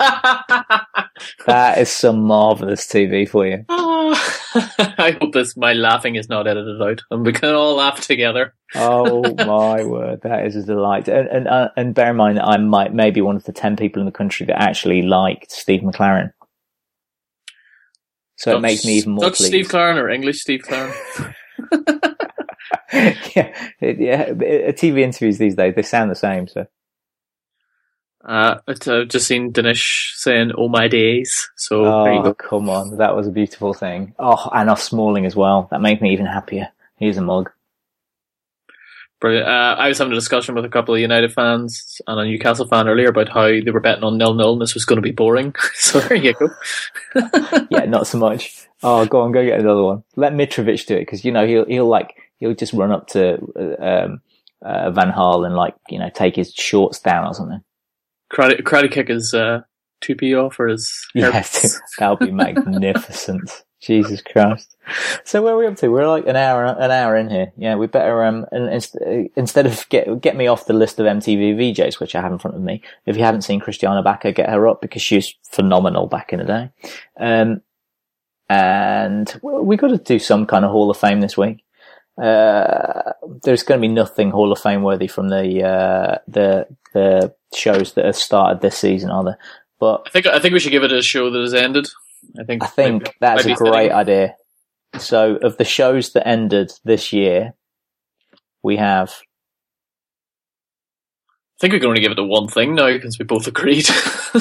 [1.46, 3.64] That is some marvellous TV for you.
[3.68, 8.54] I hope this my laughing is not edited out, and we can all laugh together.
[8.74, 11.08] Oh my word, that is a delight.
[11.08, 13.76] And and, uh, and bear in mind, that I might maybe one of the ten
[13.76, 16.32] people in the country that actually liked Steve McClaren.
[18.36, 19.50] So it makes me even more Dutch pleased.
[19.50, 20.92] Steve Claren or English Steve Claren?
[22.92, 24.30] yeah, yeah.
[24.72, 26.48] TV interviews these days they sound the same.
[26.48, 26.66] So
[28.24, 33.26] Uh, I've just seen Dinesh saying "all my days," so oh come on, that was
[33.26, 34.14] a beautiful thing.
[34.18, 35.68] Oh, and off Smalling as well.
[35.70, 36.68] That made me even happier.
[36.96, 37.50] He's a mug.
[39.20, 39.48] Brilliant.
[39.48, 42.68] Uh, I was having a discussion with a couple of United fans and a Newcastle
[42.68, 45.02] fan earlier about how they were betting on nil nil, and this was going to
[45.02, 45.54] be boring.
[45.74, 46.48] so there you go.
[47.70, 48.68] yeah, not so much.
[48.82, 50.04] Oh, go on, go get another one.
[50.14, 53.38] Let Mitrovic do it because you know he'll he'll like he'll just run up to
[53.56, 54.20] uh, um,
[54.62, 57.62] uh, Van Gaal and like you know take his shorts down or something.
[58.32, 59.62] Karate, karate kick his uh,
[60.00, 63.64] two p off or his hair- Yes, that'll be magnificent.
[63.80, 64.76] Jesus Christ!
[65.22, 65.88] So where are we up to?
[65.88, 67.52] We're like an hour an hour in here.
[67.56, 68.96] Yeah, we better um and inst-
[69.36, 72.40] instead of get get me off the list of MTV VJs, which I have in
[72.40, 72.82] front of me.
[73.06, 76.40] If you haven't seen Kristiane Backer, get her up because she was phenomenal back in
[76.40, 76.70] the day.
[77.20, 77.62] Um,
[78.48, 81.62] and we got to do some kind of Hall of Fame this week.
[82.20, 83.12] Uh,
[83.44, 87.92] there's going to be nothing Hall of Fame worthy from the uh, the the shows
[87.94, 89.38] that have started this season, are there?
[89.78, 91.86] But I think I think we should give it a show that has ended.
[92.38, 94.34] I think I think maybe- that's might a great idea.
[94.98, 97.52] So, of the shows that ended this year,
[98.62, 99.14] we have
[101.58, 103.88] I think we can only give it to one thing now because we both agreed.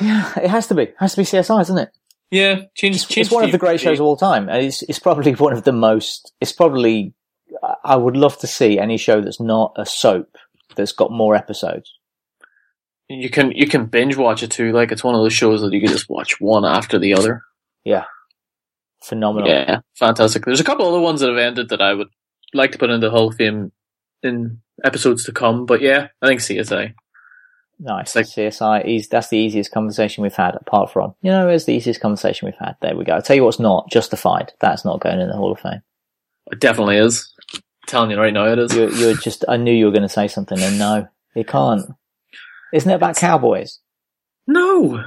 [0.00, 1.92] yeah, it has to be, it has to be CSI, isn't it?
[2.30, 2.96] Yeah, change.
[2.96, 5.32] It's, change it's one of the great shows of all time, and it's it's probably
[5.46, 6.32] one of the most.
[6.40, 7.14] It's probably
[7.62, 10.36] I- I would love to see any show that's not a soap
[10.76, 11.92] that's got more episodes.
[13.08, 14.72] You can you can binge watch it too.
[14.72, 17.42] Like it's one of those shows that you can just watch one after the other.
[17.84, 18.04] Yeah,
[19.02, 19.48] phenomenal.
[19.48, 20.44] Yeah, fantastic.
[20.44, 22.08] There's a couple other ones that have ended that I would
[22.54, 23.72] like to put into Hall of Fame
[24.22, 25.66] in episodes to come.
[25.66, 26.94] But yeah, I think CSI.
[27.82, 28.14] Nice.
[28.14, 31.72] Like- CSI is that's the easiest conversation we've had apart from you know it's the
[31.72, 32.76] easiest conversation we've had.
[32.82, 33.14] There we go.
[33.14, 34.52] I'll tell you what's not justified.
[34.60, 35.82] That's not going in the Hall of Fame.
[36.52, 37.32] It definitely is.
[37.54, 38.74] I'm telling you right now, it is.
[38.74, 39.44] You're, you're just.
[39.48, 41.82] I knew you were going to say something, and no, it can't.
[42.74, 43.78] Isn't it about cowboys?
[44.46, 45.02] No.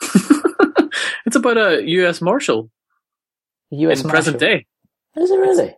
[1.26, 2.20] it's about a U.S.
[2.20, 2.70] Marshal
[3.70, 4.02] The U.S.
[4.02, 4.66] in present day.
[5.16, 5.76] Is it really?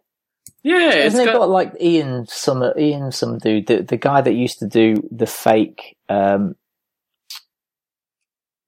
[0.62, 4.20] Yeah, it's Hasn't it got, got, like Ian some Ian some dude the the guy
[4.20, 6.54] that used to do the fake um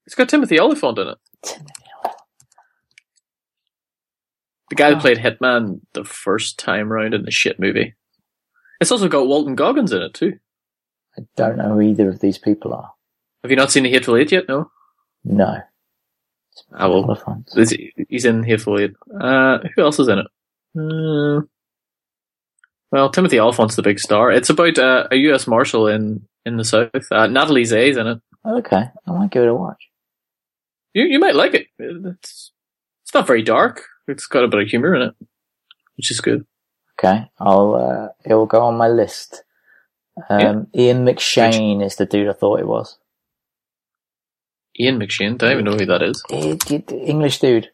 [0.05, 1.17] it's got Timothy Olyphant in it.
[1.43, 2.21] Timothy Olyphant.
[4.69, 4.93] The guy Oh.
[4.95, 7.93] that played Hitman the first time round in the shit movie.
[8.81, 10.39] It's also got Walton Goggins in it too.
[11.17, 12.91] I don't know who either of these people are.
[13.43, 14.47] Have you not seen The Hateful Eight yet?
[14.49, 14.71] No.
[15.23, 15.57] No.
[16.73, 17.03] I will.
[17.05, 17.49] Olyphant.
[18.09, 18.93] He's in Hateful Eight.
[19.21, 20.27] Uh, who else is in it?
[20.77, 21.41] Uh,
[22.93, 24.31] well, Timothy Olyphant's the big star.
[24.31, 25.47] It's about uh, a U.S.
[25.47, 26.91] Marshal in in the South.
[27.11, 28.21] Uh, Natalie Zea's in it.
[28.45, 29.89] Okay, I might give it a watch.
[30.93, 31.65] You you might like it.
[31.79, 32.51] It's
[33.03, 33.81] it's not very dark.
[34.07, 35.15] It's got a bit of humor in it,
[35.97, 36.45] which is good.
[36.99, 39.43] Okay, I'll uh, it will go on my list.
[40.29, 42.99] Um, Ian McShane is the dude I thought it was.
[44.79, 45.33] Ian McShane.
[45.33, 46.23] I don't even know who that is.
[46.29, 47.71] English dude.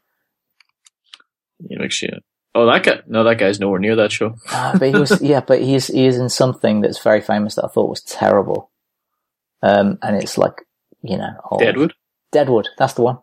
[1.70, 2.22] Ian McShane.
[2.56, 3.02] Oh, that guy.
[3.08, 4.36] No, that guy's nowhere near that show.
[4.50, 7.66] Ah, but he was yeah, but he's he is in something that's very famous that
[7.66, 8.72] I thought was terrible.
[9.62, 10.66] Um, and it's like
[11.02, 11.62] you know, old.
[11.62, 11.94] Deadwood.
[12.32, 12.68] Deadwood.
[12.78, 13.20] That's the one.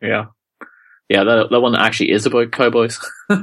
[0.00, 0.26] Yeah,
[1.08, 1.24] yeah.
[1.24, 2.98] That that one actually is about cowboys.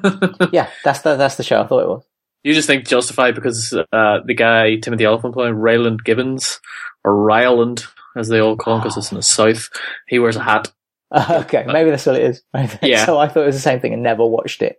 [0.51, 2.05] Yeah, that's the that's the show I thought it was.
[2.43, 6.59] You just think justified because uh, the guy Timothy Elephant playing Raylan Givens
[7.03, 7.83] or Ryland
[8.15, 9.69] as they all call him because it's in the south.
[10.07, 10.71] He wears a hat.
[11.13, 12.43] okay, maybe that's what it is.
[12.81, 13.05] Yeah.
[13.05, 14.77] so I thought it was the same thing and never watched it.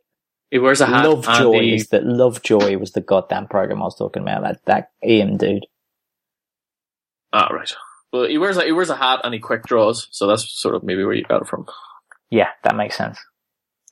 [0.50, 1.06] He wears a hat.
[1.08, 4.42] Lovejoy is that Lovejoy was the goddamn program I was talking about.
[4.42, 5.66] That that Ian dude.
[7.32, 7.72] Ah, right.
[8.12, 10.74] Well, he wears a, he wears a hat and he quick draws, so that's sort
[10.74, 11.66] of maybe where you got it from.
[12.30, 13.18] Yeah, that makes sense.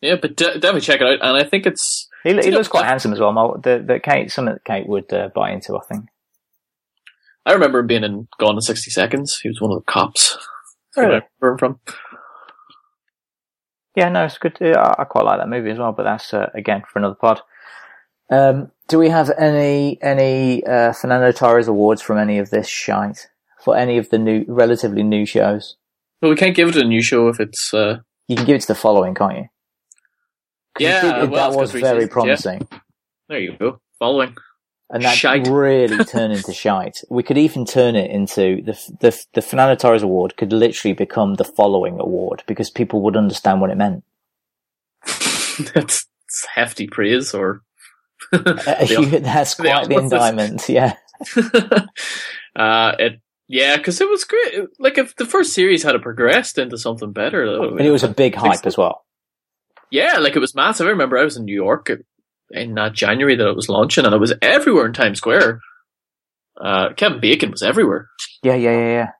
[0.00, 2.84] Yeah, but de- definitely check it out, and I think it's He, he looks quite
[2.86, 3.32] handsome as well.
[3.32, 6.06] My, the, the Kate, something that Kate would uh, buy into, I think.
[7.46, 9.38] I remember him being in Gone in 60 Seconds.
[9.40, 10.34] He was one of the cops.
[10.34, 11.22] That's where I Really?
[11.40, 11.94] remember him from.
[13.98, 14.56] Yeah, no, it's good.
[14.62, 17.40] I I quite like that movie as well, but that's uh, again for another pod.
[18.30, 23.26] Um, do we have any any uh, Fernando Torres awards from any of this shite
[23.64, 25.76] for any of the new, relatively new shows?
[26.22, 28.60] Well, we can't give it a new show if it's, uh, You can give it
[28.60, 29.44] to the following, can't you?
[30.78, 32.12] Yeah, it did- well, that was got three very seasons, yeah.
[32.12, 32.68] promising,
[33.28, 33.80] there you go.
[33.98, 34.36] Following.
[34.90, 35.46] And that Shite.
[35.48, 36.98] really turn into shite.
[37.10, 41.34] We could even turn it into the the the Fernando Torres award could literally become
[41.34, 44.04] the following award because people would understand what it meant.
[45.74, 46.06] That's
[46.54, 47.62] hefty praise, or
[48.32, 49.98] Uh, The- that's quite the opposite.
[50.02, 50.94] indictment, yeah.
[52.56, 53.20] uh, it
[53.50, 54.54] yeah, because it was great.
[54.78, 58.08] Like if the first series had progressed into something better, though, And it was a
[58.08, 59.04] big hype as well.
[59.90, 60.86] Yeah, like it was massive.
[60.86, 61.90] I remember I was in New York
[62.50, 65.60] in that January that it was launching, and it was everywhere in Times Square.
[66.60, 68.08] Uh, Kevin Bacon was everywhere,
[68.42, 69.10] Yeah, yeah, yeah, yeah.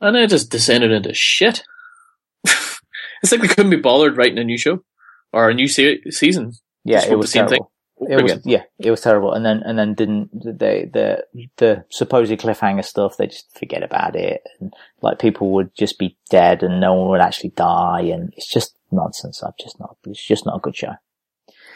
[0.00, 1.62] and it just descended into shit.
[2.44, 4.82] it's like they couldn't be bothered writing a new show
[5.32, 6.52] or a new se- season.
[6.84, 7.70] Yeah, it was the same terrible.
[7.98, 8.08] thing.
[8.10, 8.42] It was Again.
[8.44, 9.32] yeah, it was terrible.
[9.32, 11.24] And then and then didn't they the
[11.58, 13.16] the supposed cliffhanger stuff?
[13.16, 17.10] They just forget about it, and like people would just be dead, and no one
[17.10, 19.40] would actually die, and it's just nonsense.
[19.42, 19.96] I'm just not.
[20.04, 20.94] It's just not a good show.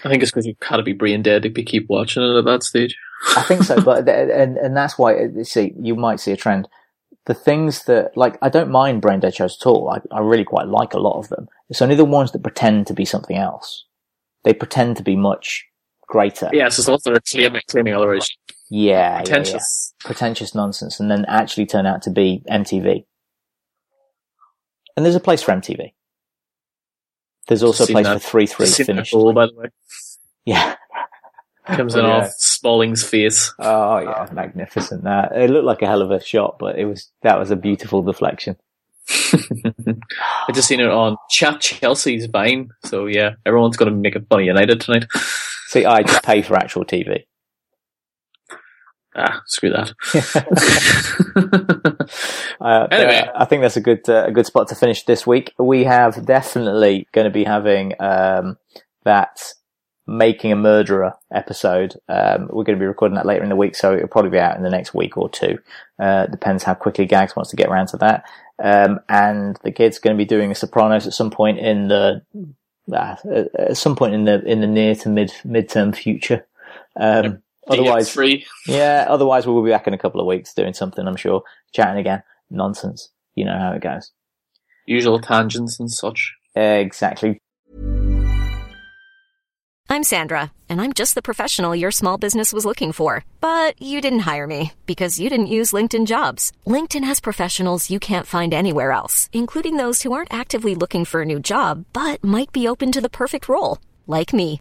[0.05, 2.45] I think it's because you've got to be brain dead to keep watching it at
[2.45, 2.97] that stage.
[3.37, 6.69] I think so, but and and that's why uh, see you might see a trend.
[7.27, 9.91] The things that like I don't mind brain dead shows at all.
[9.91, 11.49] I, I really quite like a lot of them.
[11.69, 13.85] It's only the ones that pretend to be something else.
[14.45, 15.65] They pretend to be much
[16.07, 16.51] greater.
[16.53, 18.29] Yeah, it's just also they're claiming, claiming otherwise.
[18.71, 19.19] yeah, yeah, yeah.
[19.19, 19.95] Pretentious.
[20.01, 23.05] pretentious nonsense and then actually turn out to be MTV.
[24.97, 25.93] And there's a place for MTV.
[27.49, 29.13] There's also a place that- for three three Seen that finished.
[29.13, 29.67] goal, by the way.
[30.45, 30.77] Yeah.
[31.67, 32.13] Comes Oh, in yeah.
[32.19, 33.53] off Smalling's face.
[33.59, 34.29] Oh yeah, ah.
[34.33, 35.03] magnificent.
[35.03, 37.57] That it looked like a hell of a shot, but it was that was a
[37.57, 38.57] beautiful deflection.
[39.33, 42.71] I just seen it on Chat Chelsea's Vine.
[42.85, 45.07] So yeah, everyone's going to make a fun of United tonight.
[45.67, 47.25] See, I just pay for actual TV.
[49.17, 49.93] Ah, screw that.
[52.61, 53.19] Uh, Anyway.
[53.19, 55.53] uh, I think that's a good uh, a good spot to finish this week.
[55.59, 58.57] We have definitely going to be having um,
[59.05, 59.53] that
[60.07, 61.95] making a murderer episode.
[62.09, 64.39] Um, we're going to be recording that later in the week, so it'll probably be
[64.39, 65.59] out in the next week or two.
[65.99, 68.25] Uh, depends how quickly Gags wants to get around to that.
[68.62, 72.23] Um, and the kid's going to be doing a Sopranos at some point in the
[72.93, 73.17] uh,
[73.59, 76.47] at some point in the in the near to mid midterm future.
[76.99, 78.47] Um, otherwise, free.
[78.67, 81.43] yeah, otherwise we'll be back in a couple of weeks doing something, I'm sure.
[81.73, 82.23] Chatting again.
[82.51, 83.11] Nonsense.
[83.35, 84.12] You know how it goes.
[84.87, 86.35] Usual tangents and such.
[86.55, 87.41] Exactly.
[89.89, 93.25] I'm Sandra, and I'm just the professional your small business was looking for.
[93.41, 96.53] But you didn't hire me because you didn't use LinkedIn jobs.
[96.67, 101.23] LinkedIn has professionals you can't find anywhere else, including those who aren't actively looking for
[101.23, 104.61] a new job but might be open to the perfect role, like me.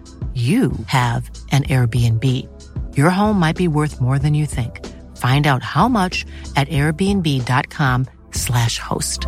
[0.33, 2.25] you have an Airbnb.
[2.95, 4.87] Your home might be worth more than you think.
[5.17, 6.25] Find out how much
[6.55, 9.27] at airbnb.com/slash host.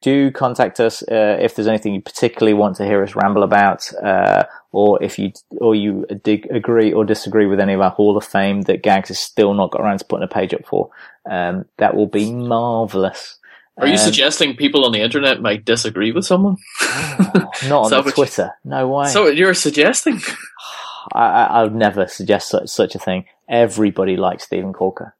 [0.00, 3.92] do contact us uh, if there's anything you particularly want to hear us ramble about,
[4.02, 8.16] uh, or if you or you dig, agree or disagree with any of our Hall
[8.16, 10.90] of Fame that Gags has still not got around to putting a page up for.
[11.28, 13.38] Um, that will be marvelous.
[13.78, 16.56] Are you Um, suggesting people on the internet might disagree with someone?
[16.82, 18.52] not on So the which- Twitter?
[18.64, 19.08] No way.
[19.08, 20.20] So you're suggesting?
[21.14, 23.24] I, would never suggest such, such a thing.
[23.48, 25.14] Everybody likes Stephen Corker.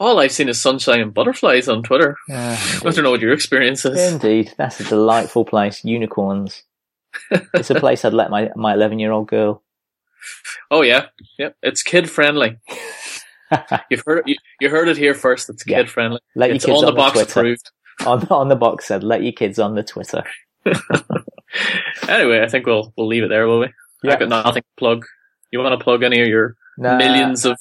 [0.00, 2.16] All I've seen is sunshine and butterflies on Twitter.
[2.30, 4.12] I don't know what your experience is.
[4.12, 5.84] Indeed, that's a delightful place.
[5.84, 6.62] Unicorns.
[7.54, 9.62] it's a place I'd let my my eleven year old girl.
[10.70, 11.06] Oh yeah,
[11.38, 11.50] yeah.
[11.62, 12.58] It's kid friendly.
[13.90, 15.48] You've heard you, you heard it here first.
[15.50, 15.78] It's Yeah.
[15.78, 16.20] kid friendly.
[16.36, 17.40] Let your it's kids on the on the box Twitter.
[17.40, 17.70] approved.
[18.06, 20.22] on on the box said, "Let your kids on the Twitter."
[22.08, 23.68] Anyway, I think we'll we'll leave it there, will we?
[24.02, 24.12] Yeah.
[24.12, 25.04] I've got nothing to plug.
[25.50, 26.96] You want to plug any of your Nah.
[26.96, 27.58] millions of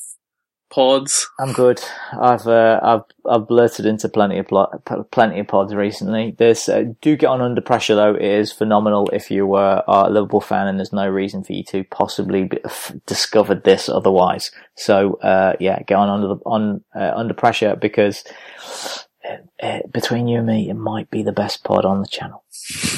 [0.70, 1.30] pods?
[1.40, 1.82] I'm good.
[2.12, 6.36] I've uh, I've I've blurted into plenty of pl- plenty of pods recently.
[6.38, 8.16] There's uh, do get on under pressure though.
[8.16, 11.54] It is phenomenal if you uh, are a Liverpool fan, and there's no reason for
[11.54, 14.52] you to possibly be, f- discovered this otherwise.
[14.76, 18.24] So uh, yeah, get on under the, on uh, under pressure because.
[19.28, 22.46] Uh, uh, between you and me, it might be the best pod on the channel.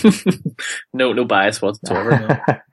[0.93, 2.63] No, no bias whatsoever.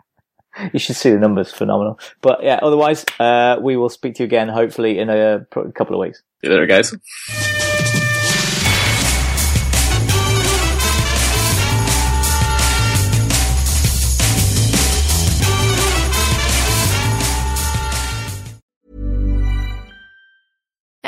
[0.59, 0.70] no.
[0.73, 1.99] you should see the numbers, phenomenal.
[2.23, 5.95] But yeah, otherwise, uh, we will speak to you again, hopefully in a pro- couple
[5.95, 6.23] of weeks.
[6.43, 6.95] See you later, guys.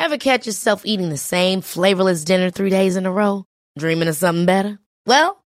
[0.09, 3.45] Ever catch yourself eating the same flavorless dinner three days in a row?
[3.79, 4.79] Dreaming of something better?
[5.05, 5.45] Well,